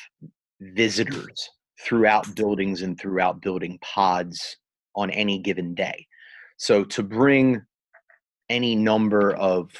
visitors 0.60 1.50
throughout 1.78 2.34
buildings 2.34 2.80
and 2.80 2.98
throughout 2.98 3.42
building 3.42 3.78
pods 3.82 4.56
on 4.96 5.10
any 5.10 5.38
given 5.38 5.74
day. 5.74 6.06
So 6.56 6.84
to 6.84 7.02
bring 7.02 7.60
any 8.48 8.74
number 8.74 9.34
of 9.34 9.72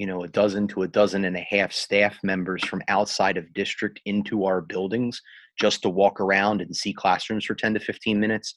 you 0.00 0.06
know 0.06 0.24
a 0.24 0.28
dozen 0.28 0.66
to 0.66 0.82
a 0.82 0.88
dozen 0.88 1.26
and 1.26 1.36
a 1.36 1.46
half 1.50 1.72
staff 1.72 2.16
members 2.22 2.64
from 2.64 2.82
outside 2.88 3.36
of 3.36 3.52
district 3.52 4.00
into 4.06 4.46
our 4.46 4.62
buildings 4.62 5.20
just 5.60 5.82
to 5.82 5.90
walk 5.90 6.22
around 6.22 6.62
and 6.62 6.74
see 6.74 6.94
classrooms 6.94 7.44
for 7.44 7.54
10 7.54 7.74
to 7.74 7.80
15 7.80 8.18
minutes. 8.18 8.56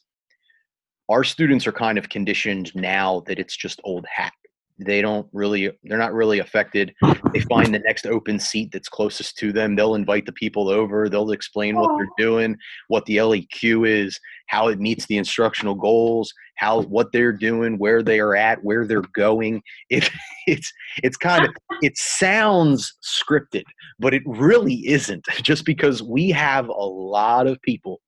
Our 1.10 1.22
students 1.22 1.66
are 1.66 1.72
kind 1.72 1.98
of 1.98 2.08
conditioned 2.08 2.74
now 2.74 3.24
that 3.26 3.38
it's 3.38 3.54
just 3.54 3.78
old 3.84 4.06
hat 4.10 4.32
they 4.78 5.00
don't 5.00 5.26
really 5.32 5.70
they're 5.84 5.98
not 5.98 6.12
really 6.12 6.40
affected. 6.40 6.94
They 7.32 7.40
find 7.48 7.72
the 7.72 7.78
next 7.80 8.06
open 8.06 8.38
seat 8.38 8.70
that's 8.72 8.88
closest 8.88 9.38
to 9.38 9.52
them. 9.52 9.76
They'll 9.76 9.94
invite 9.94 10.26
the 10.26 10.32
people 10.32 10.68
over. 10.68 11.08
They'll 11.08 11.30
explain 11.30 11.76
what 11.76 11.96
they're 11.96 12.08
doing 12.26 12.56
what 12.88 13.04
the 13.06 13.16
leq 13.16 13.86
is 13.86 14.18
how 14.48 14.68
it 14.68 14.80
meets 14.80 15.06
the 15.06 15.16
instructional 15.16 15.74
goals 15.74 16.32
how 16.56 16.82
what 16.82 17.10
they're 17.12 17.32
doing 17.32 17.78
where 17.78 18.02
they 18.02 18.20
are 18.20 18.36
at 18.36 18.62
where 18.62 18.86
they're 18.86 19.02
going. 19.14 19.62
It 19.90 20.08
it's 20.46 20.72
it's 21.02 21.16
kind 21.16 21.44
of 21.44 21.54
it 21.82 21.96
sounds 21.96 22.94
scripted 23.02 23.64
but 23.98 24.14
it 24.14 24.22
really 24.26 24.86
isn't 24.88 25.24
just 25.42 25.64
because 25.64 26.02
we 26.02 26.30
have 26.30 26.68
a 26.68 26.72
lot 26.72 27.46
of 27.46 27.60
people 27.62 28.00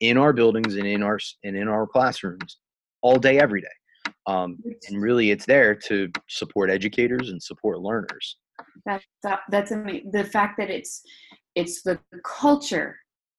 in 0.00 0.16
our 0.16 0.32
buildings 0.32 0.76
and 0.76 0.86
in 0.86 1.02
our 1.02 1.18
and 1.44 1.56
in 1.56 1.68
our 1.68 1.86
classrooms 1.86 2.58
all 3.02 3.18
day 3.18 3.38
every 3.38 3.60
day 3.60 3.68
um, 4.28 4.58
and 4.88 5.00
really 5.00 5.30
it's 5.30 5.46
there 5.46 5.74
to 5.74 6.10
support 6.28 6.70
educators 6.70 7.30
and 7.30 7.42
support 7.42 7.80
learners. 7.80 8.36
That's 8.84 9.04
that's 9.50 9.70
amazing 9.70 10.10
the 10.12 10.24
fact 10.24 10.58
that 10.58 10.70
it's 10.70 11.02
it's 11.54 11.82
the 11.82 11.98
culture 12.24 12.96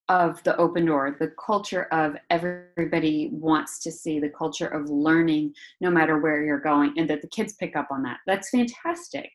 of 0.07 0.41
the 0.43 0.57
open 0.57 0.85
door 0.85 1.15
the 1.19 1.31
culture 1.45 1.83
of 1.91 2.15
everybody 2.31 3.29
wants 3.31 3.79
to 3.79 3.91
see 3.91 4.19
the 4.19 4.29
culture 4.29 4.67
of 4.67 4.89
learning 4.89 5.53
no 5.81 5.91
matter 5.91 6.17
where 6.17 6.43
you're 6.43 6.59
going 6.59 6.91
and 6.97 7.07
that 7.07 7.21
the 7.21 7.27
kids 7.27 7.53
pick 7.53 7.75
up 7.75 7.87
on 7.91 8.01
that. 8.01 8.17
That's 8.25 8.49
fantastic. 8.49 9.29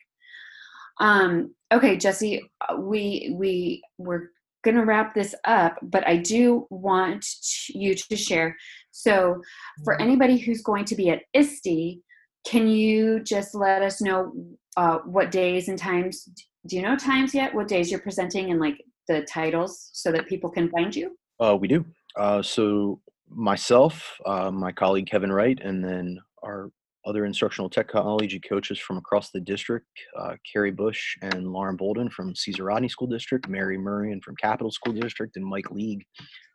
Um, 0.99 1.55
okay 1.73 1.97
jesse 1.97 2.49
uh, 2.61 2.77
we 2.77 3.35
we 3.37 3.83
we're 3.99 4.31
going 4.63 4.77
to 4.77 4.85
wrap 4.85 5.13
this 5.13 5.35
up 5.45 5.77
but 5.83 6.07
i 6.07 6.17
do 6.17 6.67
want 6.71 7.27
you 7.69 7.95
to 7.95 8.17
share 8.17 8.57
so 8.95 9.43
for 9.83 9.95
mm-hmm. 9.95 10.03
anybody 10.05 10.39
who's 10.39 10.63
going 10.63 10.85
to 10.85 10.95
be 10.95 11.11
at 11.11 11.23
ISTE, 11.35 12.01
can 12.47 12.69
you 12.69 13.21
just 13.21 13.53
let 13.55 13.83
us 13.83 14.01
know 14.01 14.33
uh, 14.77 14.99
what 14.99 15.33
days 15.33 15.69
and 15.69 15.77
times? 15.77 16.29
Do 16.69 16.77
you 16.77 16.83
know 16.83 16.97
times 16.97 17.35
yet? 17.35 17.53
What 17.53 17.67
days 17.67 17.91
you're 17.91 18.01
presenting 18.01 18.53
and 18.53 18.61
like 18.61 18.81
the 19.09 19.23
titles 19.23 19.91
so 19.93 20.13
that 20.13 20.29
people 20.29 20.49
can 20.49 20.71
find 20.71 20.95
you? 20.95 21.17
Uh, 21.41 21.57
we 21.61 21.67
do. 21.67 21.85
Uh, 22.17 22.41
so 22.41 23.01
myself, 23.29 24.17
uh, 24.27 24.53
my 24.53 24.71
colleague 24.71 25.09
Kevin 25.11 25.33
Wright, 25.33 25.59
and 25.61 25.85
then 25.85 26.21
our 26.45 26.71
other 27.07 27.25
instructional 27.25 27.69
technology 27.69 28.41
coaches 28.41 28.79
from 28.79 28.97
across 28.97 29.31
the 29.31 29.41
district, 29.41 29.87
uh, 30.19 30.35
Carrie 30.51 30.71
Bush 30.71 31.17
and 31.23 31.53
Lauren 31.53 31.77
Bolden 31.77 32.11
from 32.11 32.35
Caesar 32.35 32.65
Rodney 32.65 32.89
School 32.89 33.07
District, 33.07 33.49
Mary 33.49 33.77
Murray 33.77 34.19
from 34.25 34.37
Capital 34.37 34.71
School 34.71 34.95
District, 34.95 35.37
and 35.37 35.45
Mike 35.45 35.71
League 35.71 36.05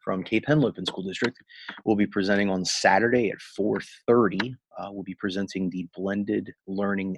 from 0.04 0.24
Cape 0.24 0.46
Henlopen 0.48 0.88
School 0.88 1.04
District 1.04 1.38
will 1.86 1.96
be 1.96 2.08
presenting 2.08 2.50
on 2.50 2.66
Saturday 2.66 3.30
at 3.30 3.38
4.30. 3.60 4.54
Uh, 4.78 4.90
we'll 4.92 5.04
be 5.04 5.16
presenting 5.16 5.70
the 5.70 5.88
Blended 5.96 6.52
Learning 6.68 7.18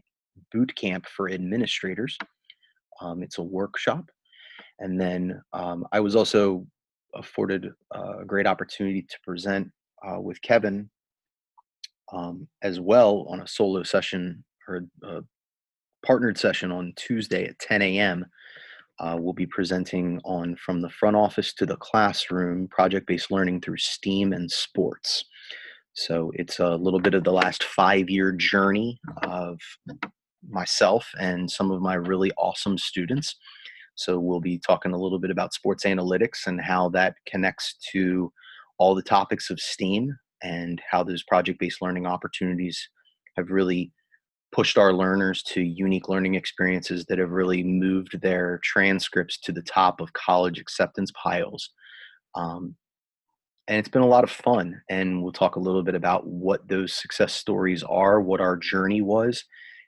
Boot 0.52 0.76
Camp 0.76 1.06
for 1.06 1.30
Administrators. 1.30 2.18
Um, 3.02 3.24
it's 3.24 3.38
a 3.38 3.44
workshop. 3.44 4.06
And 4.80 5.00
then 5.00 5.42
um, 5.54 5.86
I 5.92 6.00
was 6.00 6.16
also 6.16 6.66
afforded 7.14 7.70
a 7.92 8.26
great 8.26 8.48
opportunity 8.48 9.04
to 9.04 9.18
present 9.24 9.70
uh, 10.08 10.20
with 10.20 10.42
Kevin 10.42 10.90
um, 12.12 12.48
as 12.62 12.80
well 12.80 13.26
on 13.30 13.42
a 13.42 13.48
solo 13.48 13.84
session 13.84 14.44
or 14.68 14.86
a 15.04 15.22
partnered 16.06 16.38
session 16.38 16.72
on 16.72 16.94
Tuesday 16.96 17.46
at 17.46 17.60
10 17.60 17.82
a.m. 17.82 18.26
Uh, 19.00 19.18
we'll 19.20 19.34
be 19.34 19.48
presenting 19.48 20.20
on 20.24 20.56
From 20.56 20.82
the 20.82 20.90
Front 20.90 21.16
Office 21.16 21.54
to 21.56 21.66
the 21.66 21.78
Classroom 21.78 22.68
project 22.68 23.08
based 23.08 23.32
learning 23.32 23.62
through 23.62 23.78
STEAM 23.78 24.34
and 24.34 24.50
sports. 24.50 25.26
So 25.94 26.32
it's 26.36 26.60
a 26.60 26.76
little 26.76 27.00
bit 27.00 27.14
of 27.14 27.24
the 27.24 27.34
last 27.34 27.64
five 27.64 28.10
year 28.10 28.32
journey 28.32 29.00
of 29.24 29.60
myself 30.50 31.10
and 31.20 31.50
some 31.50 31.72
of 31.72 31.82
my 31.82 31.96
really 31.96 32.32
awesome 32.38 32.78
students. 32.78 33.36
So 33.96 34.20
we'll 34.20 34.40
be 34.40 34.58
talking 34.58 34.94
a 34.94 34.98
little 34.98 35.20
bit 35.20 35.32
about 35.32 35.54
sports 35.54 35.84
analytics 35.84 36.48
and 36.48 36.62
how 36.62 36.90
that 36.90 37.16
connects 37.28 37.76
to 37.92 38.32
all 38.78 38.96
the 38.96 39.02
topics 39.02 39.50
of 39.50 39.60
STEAM 39.60 40.18
and 40.44 40.82
how 40.90 41.04
those 41.04 41.24
project 41.24 41.60
based 41.60 41.82
learning 41.82 42.06
opportunities 42.06 42.90
have 43.38 43.50
really 43.50 43.92
pushed 44.52 44.78
our 44.78 44.94
learners 44.94 45.42
to 45.44 45.62
unique 45.62 46.10
learning 46.10 46.36
experiences 46.36 47.06
that 47.06 47.20
have 47.20 47.32
really 47.32 47.64
moved 47.64 48.20
their 48.22 48.60
transcripts 48.64 49.40
to 49.40 49.52
the 49.52 49.62
top 49.62 50.02
of 50.02 50.12
college 50.14 50.60
acceptance 50.60 51.12
piles. 51.12 51.70
Um, 52.36 52.76
and 53.68 53.80
it's 53.80 53.90
been 53.90 54.02
a 54.02 54.08
lot 54.08 54.26
of 54.26 54.32
fun. 54.32 54.82
And 54.90 55.24
we'll 55.24 55.32
talk 55.32 55.56
a 55.56 55.60
little 55.62 55.84
bit 55.84 55.96
about 55.96 56.28
what 56.28 56.68
those 56.68 56.94
success 56.94 57.34
stories 57.34 57.84
are, 57.84 58.20
what 58.20 58.42
our 58.42 58.58
journey 58.58 59.02
was, 59.02 59.44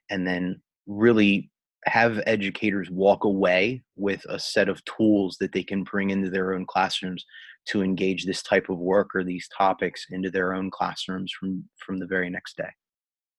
and 0.09 0.25
then 0.25 0.61
really 0.87 1.49
have 1.85 2.21
educators 2.25 2.89
walk 2.89 3.25
away 3.25 3.83
with 3.97 4.23
a 4.29 4.39
set 4.39 4.69
of 4.69 4.83
tools 4.85 5.35
that 5.39 5.51
they 5.51 5.63
can 5.63 5.83
bring 5.83 6.11
into 6.11 6.29
their 6.29 6.53
own 6.53 6.65
classrooms 6.65 7.25
to 7.65 7.81
engage 7.81 8.25
this 8.25 8.43
type 8.43 8.69
of 8.69 8.77
work 8.77 9.09
or 9.15 9.23
these 9.23 9.47
topics 9.55 10.05
into 10.11 10.29
their 10.29 10.53
own 10.53 10.69
classrooms 10.69 11.31
from 11.31 11.63
from 11.85 11.99
the 11.99 12.07
very 12.07 12.29
next 12.29 12.57
day. 12.57 12.69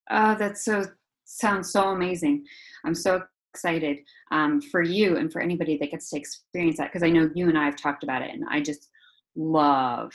Oh, 0.09 0.35
that's 0.35 0.63
so 0.63 0.85
sounds 1.25 1.71
so 1.71 1.89
amazing. 1.89 2.45
I'm 2.85 2.95
so 2.95 3.23
excited 3.53 3.99
um, 4.31 4.61
for 4.61 4.81
you 4.81 5.17
and 5.17 5.31
for 5.31 5.41
anybody 5.41 5.77
that 5.77 5.91
gets 5.91 6.09
to 6.09 6.17
experience 6.17 6.77
that 6.77 6.91
because 6.91 7.03
I 7.03 7.09
know 7.09 7.29
you 7.33 7.49
and 7.49 7.57
I 7.57 7.65
have 7.65 7.75
talked 7.75 8.03
about 8.03 8.21
it, 8.21 8.31
and 8.31 8.43
I 8.49 8.61
just 8.61 8.89
love 9.35 10.11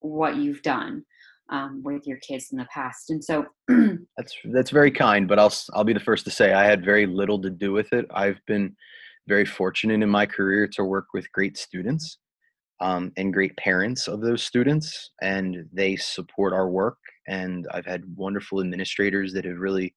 what 0.00 0.36
you've 0.36 0.62
done 0.62 1.04
um, 1.50 1.82
with 1.84 2.06
your 2.06 2.18
kids 2.18 2.48
in 2.52 2.58
the 2.58 2.66
past. 2.72 3.10
And 3.10 3.22
so 3.22 3.44
that's 4.16 4.34
that's 4.52 4.70
very 4.70 4.90
kind, 4.90 5.28
but 5.28 5.38
I'll 5.38 5.54
I'll 5.74 5.84
be 5.84 5.92
the 5.92 6.00
first 6.00 6.24
to 6.24 6.30
say 6.30 6.52
I 6.52 6.64
had 6.64 6.84
very 6.84 7.06
little 7.06 7.40
to 7.42 7.50
do 7.50 7.72
with 7.72 7.92
it. 7.92 8.06
I've 8.14 8.40
been 8.46 8.74
very 9.28 9.44
fortunate 9.44 10.02
in 10.02 10.08
my 10.08 10.26
career 10.26 10.66
to 10.66 10.84
work 10.84 11.06
with 11.14 11.30
great 11.32 11.56
students 11.56 12.18
um, 12.80 13.12
and 13.16 13.32
great 13.32 13.56
parents 13.56 14.08
of 14.08 14.20
those 14.20 14.42
students, 14.42 15.10
and 15.22 15.66
they 15.72 15.96
support 15.96 16.52
our 16.52 16.68
work. 16.68 16.98
And 17.28 17.66
I've 17.72 17.86
had 17.86 18.04
wonderful 18.16 18.60
administrators 18.60 19.32
that 19.34 19.44
have 19.44 19.58
really 19.58 19.94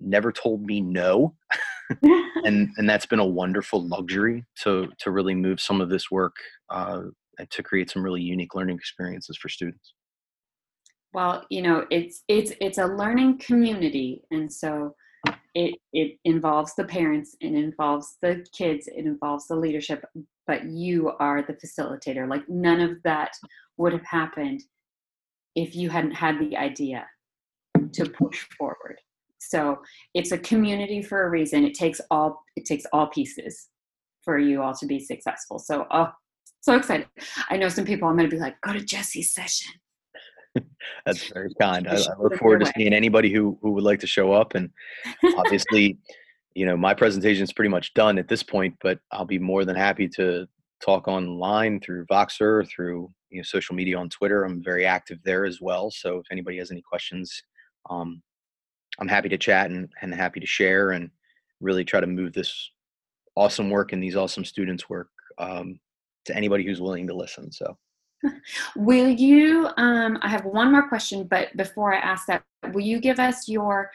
never 0.00 0.32
told 0.32 0.64
me 0.64 0.80
no. 0.80 1.34
and 2.44 2.68
and 2.76 2.88
that's 2.88 3.06
been 3.06 3.18
a 3.18 3.26
wonderful 3.26 3.86
luxury 3.86 4.44
to 4.62 4.88
to 4.98 5.10
really 5.10 5.34
move 5.34 5.60
some 5.60 5.80
of 5.80 5.88
this 5.88 6.10
work 6.10 6.36
uh, 6.70 7.02
to 7.50 7.62
create 7.62 7.90
some 7.90 8.02
really 8.02 8.20
unique 8.20 8.54
learning 8.54 8.76
experiences 8.76 9.38
for 9.40 9.48
students 9.48 9.94
well 11.14 11.44
you 11.48 11.62
know 11.62 11.86
it's 11.90 12.24
it's 12.28 12.52
it's 12.60 12.78
a 12.78 12.84
learning 12.84 13.38
community 13.38 14.22
and 14.30 14.52
so 14.52 14.94
it 15.62 15.74
it 15.92 16.10
involves 16.24 16.72
the 16.74 16.84
parents 16.84 17.36
it 17.40 17.54
involves 17.54 18.16
the 18.22 18.44
kids 18.56 18.86
it 18.88 19.04
involves 19.06 19.46
the 19.48 19.56
leadership 19.56 20.04
but 20.48 20.64
you 20.64 21.12
are 21.20 21.42
the 21.42 21.52
facilitator. 21.52 22.28
Like 22.28 22.48
none 22.48 22.80
of 22.80 23.00
that 23.04 23.30
would 23.76 23.92
have 23.92 24.04
happened 24.04 24.62
if 25.54 25.76
you 25.76 25.90
hadn't 25.90 26.12
had 26.12 26.40
the 26.40 26.56
idea 26.56 27.06
to 27.92 28.08
push 28.08 28.46
forward. 28.58 28.98
So 29.38 29.78
it's 30.14 30.32
a 30.32 30.38
community 30.38 31.02
for 31.02 31.24
a 31.24 31.30
reason. 31.30 31.64
It 31.64 31.74
takes 31.74 32.00
all 32.10 32.42
it 32.56 32.64
takes 32.64 32.84
all 32.92 33.06
pieces 33.08 33.68
for 34.24 34.38
you 34.38 34.62
all 34.62 34.74
to 34.74 34.86
be 34.86 34.98
successful. 34.98 35.58
So 35.60 35.86
oh 35.92 36.08
so 36.60 36.74
excited. 36.74 37.06
I 37.50 37.56
know 37.56 37.68
some 37.68 37.84
people 37.84 38.08
i'm 38.08 38.16
going 38.16 38.28
to 38.28 38.34
be 38.34 38.40
like 38.40 38.60
go 38.62 38.72
to 38.72 38.84
jesse's 38.84 39.32
session 39.32 39.72
That's 41.06 41.28
very 41.28 41.52
kind. 41.60 41.86
I, 41.88 41.96
I 41.96 42.18
look 42.18 42.36
forward 42.36 42.60
to 42.60 42.72
seeing 42.76 42.92
anybody 42.92 43.32
who 43.32 43.58
who 43.62 43.72
would 43.72 43.84
like 43.84 44.00
to 44.00 44.06
show 44.06 44.32
up. 44.32 44.54
And 44.54 44.70
obviously, 45.36 45.98
you 46.54 46.66
know, 46.66 46.76
my 46.76 46.94
presentation 46.94 47.44
is 47.44 47.52
pretty 47.52 47.68
much 47.68 47.94
done 47.94 48.18
at 48.18 48.28
this 48.28 48.42
point, 48.42 48.74
but 48.82 48.98
I'll 49.12 49.24
be 49.24 49.38
more 49.38 49.64
than 49.64 49.76
happy 49.76 50.08
to 50.10 50.46
talk 50.80 51.08
online 51.08 51.80
through 51.80 52.06
Voxer, 52.06 52.68
through 52.68 53.10
you 53.30 53.38
know, 53.38 53.42
social 53.42 53.74
media 53.74 53.98
on 53.98 54.08
Twitter. 54.08 54.44
I'm 54.44 54.62
very 54.62 54.86
active 54.86 55.18
there 55.24 55.44
as 55.44 55.60
well. 55.60 55.90
So 55.90 56.18
if 56.18 56.26
anybody 56.30 56.58
has 56.58 56.70
any 56.70 56.82
questions, 56.82 57.42
um, 57.90 58.22
I'm 58.98 59.08
happy 59.08 59.28
to 59.28 59.38
chat 59.38 59.70
and, 59.70 59.88
and 60.02 60.14
happy 60.14 60.40
to 60.40 60.46
share 60.46 60.92
and 60.92 61.10
really 61.60 61.84
try 61.84 62.00
to 62.00 62.06
move 62.06 62.32
this 62.32 62.70
awesome 63.36 63.70
work 63.70 63.92
and 63.92 64.02
these 64.02 64.16
awesome 64.16 64.44
students' 64.44 64.88
work 64.88 65.08
um, 65.38 65.78
to 66.24 66.36
anybody 66.36 66.64
who's 66.64 66.80
willing 66.80 67.06
to 67.06 67.14
listen. 67.14 67.52
So 67.52 67.76
will 68.76 69.08
you 69.08 69.68
um, 69.76 70.18
i 70.22 70.28
have 70.28 70.44
one 70.44 70.72
more 70.72 70.88
question 70.88 71.24
but 71.24 71.56
before 71.56 71.94
i 71.94 71.98
ask 71.98 72.26
that 72.26 72.42
will 72.72 72.80
you 72.80 73.00
give 73.00 73.18
us 73.20 73.48
your 73.48 73.90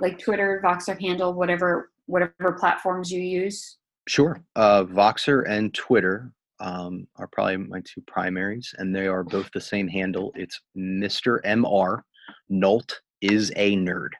like 0.00 0.18
twitter 0.18 0.60
voxer 0.64 1.00
handle 1.00 1.32
whatever 1.32 1.90
whatever 2.08 2.52
platforms 2.52 3.12
you 3.12 3.22
use? 3.22 3.76
Sure. 4.08 4.40
Uh, 4.56 4.84
voxer 4.84 5.48
and 5.48 5.72
twitter 5.74 6.32
um, 6.60 7.06
are 7.16 7.28
probably 7.28 7.58
my 7.58 7.80
two 7.84 8.00
primaries 8.06 8.74
and 8.78 8.94
they 8.94 9.06
are 9.06 9.22
both 9.22 9.48
the 9.52 9.60
same 9.60 9.86
handle. 9.86 10.32
It's 10.34 10.60
mr 10.76 11.40
mr 11.44 12.00
Nault 12.48 13.00
is 13.20 13.52
a 13.54 13.76
nerd. 13.76 14.10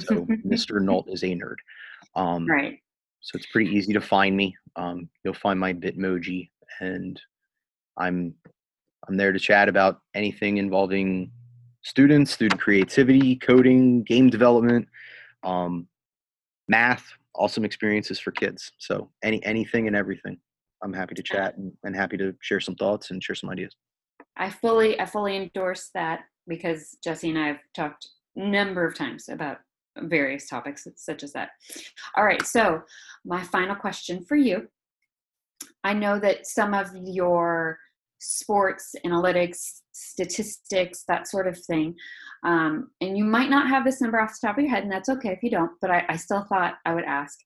So 0.00 0.26
mr 0.46 0.82
Nault 0.82 1.08
is 1.08 1.22
a 1.22 1.28
nerd. 1.28 1.56
Um, 2.16 2.46
right. 2.46 2.78
so 3.20 3.36
it's 3.36 3.46
pretty 3.46 3.70
easy 3.70 3.92
to 3.92 4.00
find 4.00 4.36
me. 4.36 4.54
Um, 4.76 5.08
you'll 5.24 5.34
find 5.34 5.58
my 5.58 5.72
bitmoji 5.72 6.50
and 6.80 7.20
i'm 7.96 8.34
I'm 9.08 9.16
there 9.16 9.32
to 9.32 9.38
chat 9.38 9.68
about 9.68 10.00
anything 10.14 10.56
involving 10.58 11.30
students, 11.82 12.32
student 12.32 12.60
creativity, 12.60 13.36
coding, 13.36 14.02
game 14.02 14.30
development, 14.30 14.88
um, 15.42 15.86
math, 16.68 17.04
awesome 17.34 17.64
experiences 17.64 18.18
for 18.18 18.30
kids. 18.30 18.72
So 18.78 19.10
any 19.22 19.44
anything 19.44 19.86
and 19.86 19.96
everything. 19.96 20.38
I'm 20.82 20.92
happy 20.92 21.14
to 21.14 21.22
chat 21.22 21.56
and, 21.56 21.72
and 21.82 21.96
happy 21.96 22.16
to 22.18 22.34
share 22.40 22.60
some 22.60 22.74
thoughts 22.74 23.10
and 23.10 23.22
share 23.22 23.36
some 23.36 23.50
ideas. 23.50 23.74
I 24.36 24.50
fully 24.50 24.98
I 24.98 25.06
fully 25.06 25.36
endorse 25.36 25.90
that 25.94 26.20
because 26.46 26.96
Jesse 27.02 27.30
and 27.30 27.38
I 27.38 27.48
have 27.48 27.60
talked 27.74 28.08
a 28.36 28.46
number 28.46 28.86
of 28.86 28.94
times 28.94 29.28
about 29.28 29.58
various 29.96 30.48
topics 30.48 30.86
such 30.96 31.22
as 31.22 31.32
that. 31.32 31.50
All 32.16 32.24
right, 32.24 32.44
so 32.44 32.82
my 33.24 33.42
final 33.42 33.76
question 33.76 34.24
for 34.24 34.36
you. 34.36 34.68
I 35.84 35.94
know 35.94 36.18
that 36.18 36.46
some 36.46 36.74
of 36.74 36.90
your 36.94 37.78
sports, 38.24 38.94
analytics, 39.06 39.80
statistics, 39.92 41.04
that 41.08 41.28
sort 41.28 41.46
of 41.46 41.58
thing. 41.58 41.94
Um, 42.44 42.90
and 43.00 43.16
you 43.16 43.24
might 43.24 43.50
not 43.50 43.68
have 43.68 43.84
this 43.84 44.00
number 44.00 44.20
off 44.20 44.38
the 44.40 44.46
top 44.46 44.58
of 44.58 44.64
your 44.64 44.70
head, 44.70 44.82
and 44.82 44.92
that's 44.92 45.08
okay 45.08 45.30
if 45.30 45.42
you 45.42 45.50
don't, 45.50 45.72
but 45.80 45.90
I, 45.90 46.04
I 46.08 46.16
still 46.16 46.44
thought 46.44 46.74
I 46.84 46.94
would 46.94 47.04
ask. 47.04 47.38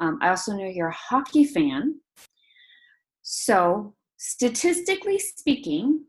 Um, 0.00 0.18
I 0.22 0.30
also 0.30 0.52
know 0.52 0.66
you're 0.66 0.88
a 0.88 0.94
hockey 0.94 1.44
fan. 1.44 2.00
So, 3.22 3.94
statistically 4.16 5.18
speaking, 5.18 6.04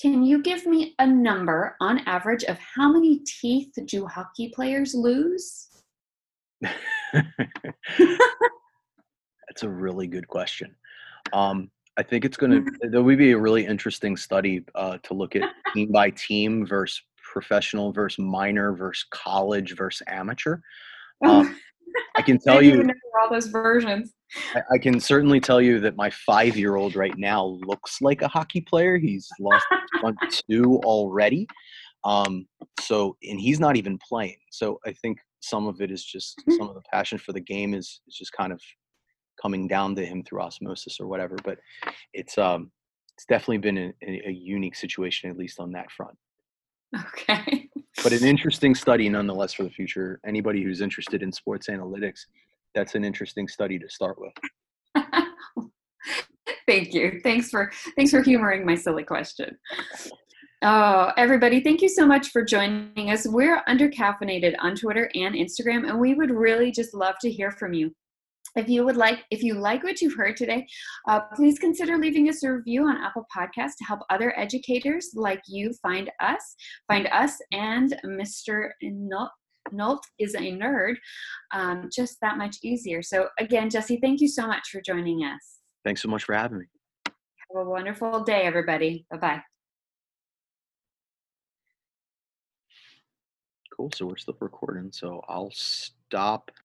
can 0.00 0.22
you 0.22 0.42
give 0.42 0.64
me 0.66 0.94
a 0.98 1.06
number 1.06 1.76
on 1.80 2.00
average 2.06 2.44
of 2.44 2.58
how 2.58 2.92
many 2.92 3.20
teeth 3.20 3.72
do 3.86 4.06
hockey 4.06 4.52
players 4.54 4.94
lose? 4.94 5.68
That's 7.12 7.22
a 9.62 9.68
really 9.68 10.06
good 10.06 10.28
question. 10.28 10.74
Um, 11.32 11.70
I 11.98 12.02
think 12.04 12.24
it's 12.24 12.36
going 12.36 12.64
to 12.64 12.88
there 12.90 13.02
will 13.02 13.16
be 13.16 13.32
a 13.32 13.38
really 13.38 13.66
interesting 13.66 14.16
study 14.16 14.64
uh, 14.76 14.98
to 15.02 15.14
look 15.14 15.34
at 15.34 15.42
team 15.74 15.90
by 15.90 16.10
team 16.10 16.64
versus 16.64 17.02
professional 17.32 17.92
versus 17.92 18.18
minor 18.18 18.72
versus 18.72 19.04
college 19.10 19.76
versus 19.76 20.06
amateur. 20.08 20.60
Oh. 21.24 21.40
Um, 21.40 21.58
I 22.14 22.22
can 22.22 22.38
tell 22.46 22.58
I 22.58 22.60
you 22.60 22.88
all 23.20 23.30
those 23.30 23.48
versions. 23.48 24.14
I, 24.54 24.60
I, 24.74 24.78
can 24.78 25.00
certainly 25.00 25.40
tell 25.40 25.60
you 25.60 25.80
that 25.80 25.96
my 25.96 26.10
five-year-old 26.10 26.94
right 26.94 27.16
now 27.16 27.58
looks 27.66 28.00
like 28.00 28.22
a 28.22 28.28
hockey 28.28 28.60
player. 28.60 28.96
He's 28.96 29.28
lost 29.40 29.66
one 30.00 30.16
two 30.50 30.80
already. 30.84 31.48
Um, 32.04 32.46
so, 32.80 33.16
and 33.28 33.40
he's 33.40 33.58
not 33.58 33.76
even 33.76 33.98
playing. 34.06 34.36
So, 34.50 34.78
I 34.86 34.92
think 34.92 35.18
some 35.40 35.66
of 35.66 35.80
it 35.80 35.90
is 35.90 36.04
just 36.04 36.38
mm-hmm. 36.40 36.58
some 36.58 36.68
of 36.68 36.74
the 36.74 36.82
passion 36.92 37.18
for 37.18 37.32
the 37.32 37.40
game 37.40 37.74
is 37.74 38.00
is 38.06 38.16
just 38.16 38.32
kind 38.32 38.52
of 38.52 38.60
coming 39.40 39.68
down 39.68 39.94
to 39.96 40.04
him 40.04 40.22
through 40.22 40.40
osmosis 40.40 40.98
or 41.00 41.06
whatever. 41.06 41.36
But 41.44 41.58
it's 42.12 42.38
um 42.38 42.70
it's 43.16 43.26
definitely 43.26 43.58
been 43.58 43.78
a, 43.78 44.28
a 44.28 44.30
unique 44.30 44.76
situation, 44.76 45.28
at 45.28 45.36
least 45.36 45.58
on 45.58 45.72
that 45.72 45.90
front. 45.90 46.16
Okay. 46.94 47.68
but 48.02 48.12
an 48.12 48.24
interesting 48.24 48.74
study 48.74 49.08
nonetheless 49.08 49.52
for 49.52 49.64
the 49.64 49.70
future. 49.70 50.20
Anybody 50.26 50.62
who's 50.62 50.80
interested 50.80 51.22
in 51.22 51.32
sports 51.32 51.68
analytics, 51.68 52.20
that's 52.74 52.94
an 52.94 53.04
interesting 53.04 53.48
study 53.48 53.78
to 53.78 53.90
start 53.90 54.18
with. 54.18 54.32
thank 56.66 56.94
you. 56.94 57.20
Thanks 57.22 57.50
for 57.50 57.72
thanks 57.96 58.10
for 58.10 58.22
humoring 58.22 58.64
my 58.64 58.74
silly 58.74 59.04
question. 59.04 59.58
Oh, 60.60 61.12
everybody, 61.16 61.60
thank 61.60 61.82
you 61.82 61.88
so 61.88 62.04
much 62.04 62.30
for 62.30 62.44
joining 62.44 63.10
us. 63.10 63.28
We're 63.28 63.62
undercaffeinated 63.68 64.56
on 64.58 64.74
Twitter 64.74 65.08
and 65.14 65.36
Instagram, 65.36 65.88
and 65.88 66.00
we 66.00 66.14
would 66.14 66.32
really 66.32 66.72
just 66.72 66.94
love 66.94 67.14
to 67.20 67.30
hear 67.30 67.52
from 67.52 67.74
you 67.74 67.94
if 68.58 68.68
you 68.68 68.84
would 68.84 68.96
like 68.96 69.24
if 69.30 69.42
you 69.42 69.54
like 69.54 69.82
what 69.84 70.00
you've 70.00 70.16
heard 70.16 70.36
today 70.36 70.66
uh, 71.08 71.20
please 71.34 71.58
consider 71.58 71.96
leaving 71.96 72.28
us 72.28 72.42
a 72.42 72.52
review 72.52 72.86
on 72.86 72.96
apple 72.96 73.26
podcast 73.34 73.72
to 73.78 73.84
help 73.84 74.00
other 74.10 74.36
educators 74.38 75.10
like 75.14 75.42
you 75.46 75.72
find 75.80 76.10
us 76.20 76.56
find 76.88 77.06
us 77.12 77.36
and 77.52 77.98
mr 78.04 78.70
Nault 78.82 79.30
Nolt 79.70 80.02
is 80.18 80.34
a 80.34 80.38
nerd, 80.38 80.94
um, 81.52 81.90
just 81.94 82.16
that 82.22 82.38
much 82.38 82.56
easier. 82.62 83.02
So, 83.02 83.28
again, 83.38 83.68
Jesse, 83.68 83.98
thank 84.00 84.22
you 84.22 84.28
so 84.28 84.46
much 84.46 84.70
for 84.70 84.80
joining 84.80 85.24
us. 85.24 85.58
Thanks 85.84 86.00
so 86.00 86.08
much 86.08 86.24
for 86.24 86.34
having 86.34 86.60
me. 86.60 86.64
Have 87.06 87.66
a 87.66 87.68
wonderful 87.68 88.24
day, 88.24 88.42
everybody. 88.42 89.06
Bye 89.10 89.16
bye. 89.18 89.42
Cool. 93.74 93.90
So 93.94 94.06
we're 94.06 94.16
still 94.16 94.36
recording. 94.40 94.90
So 94.92 95.22
I'll 95.28 95.52
stop 95.52 96.50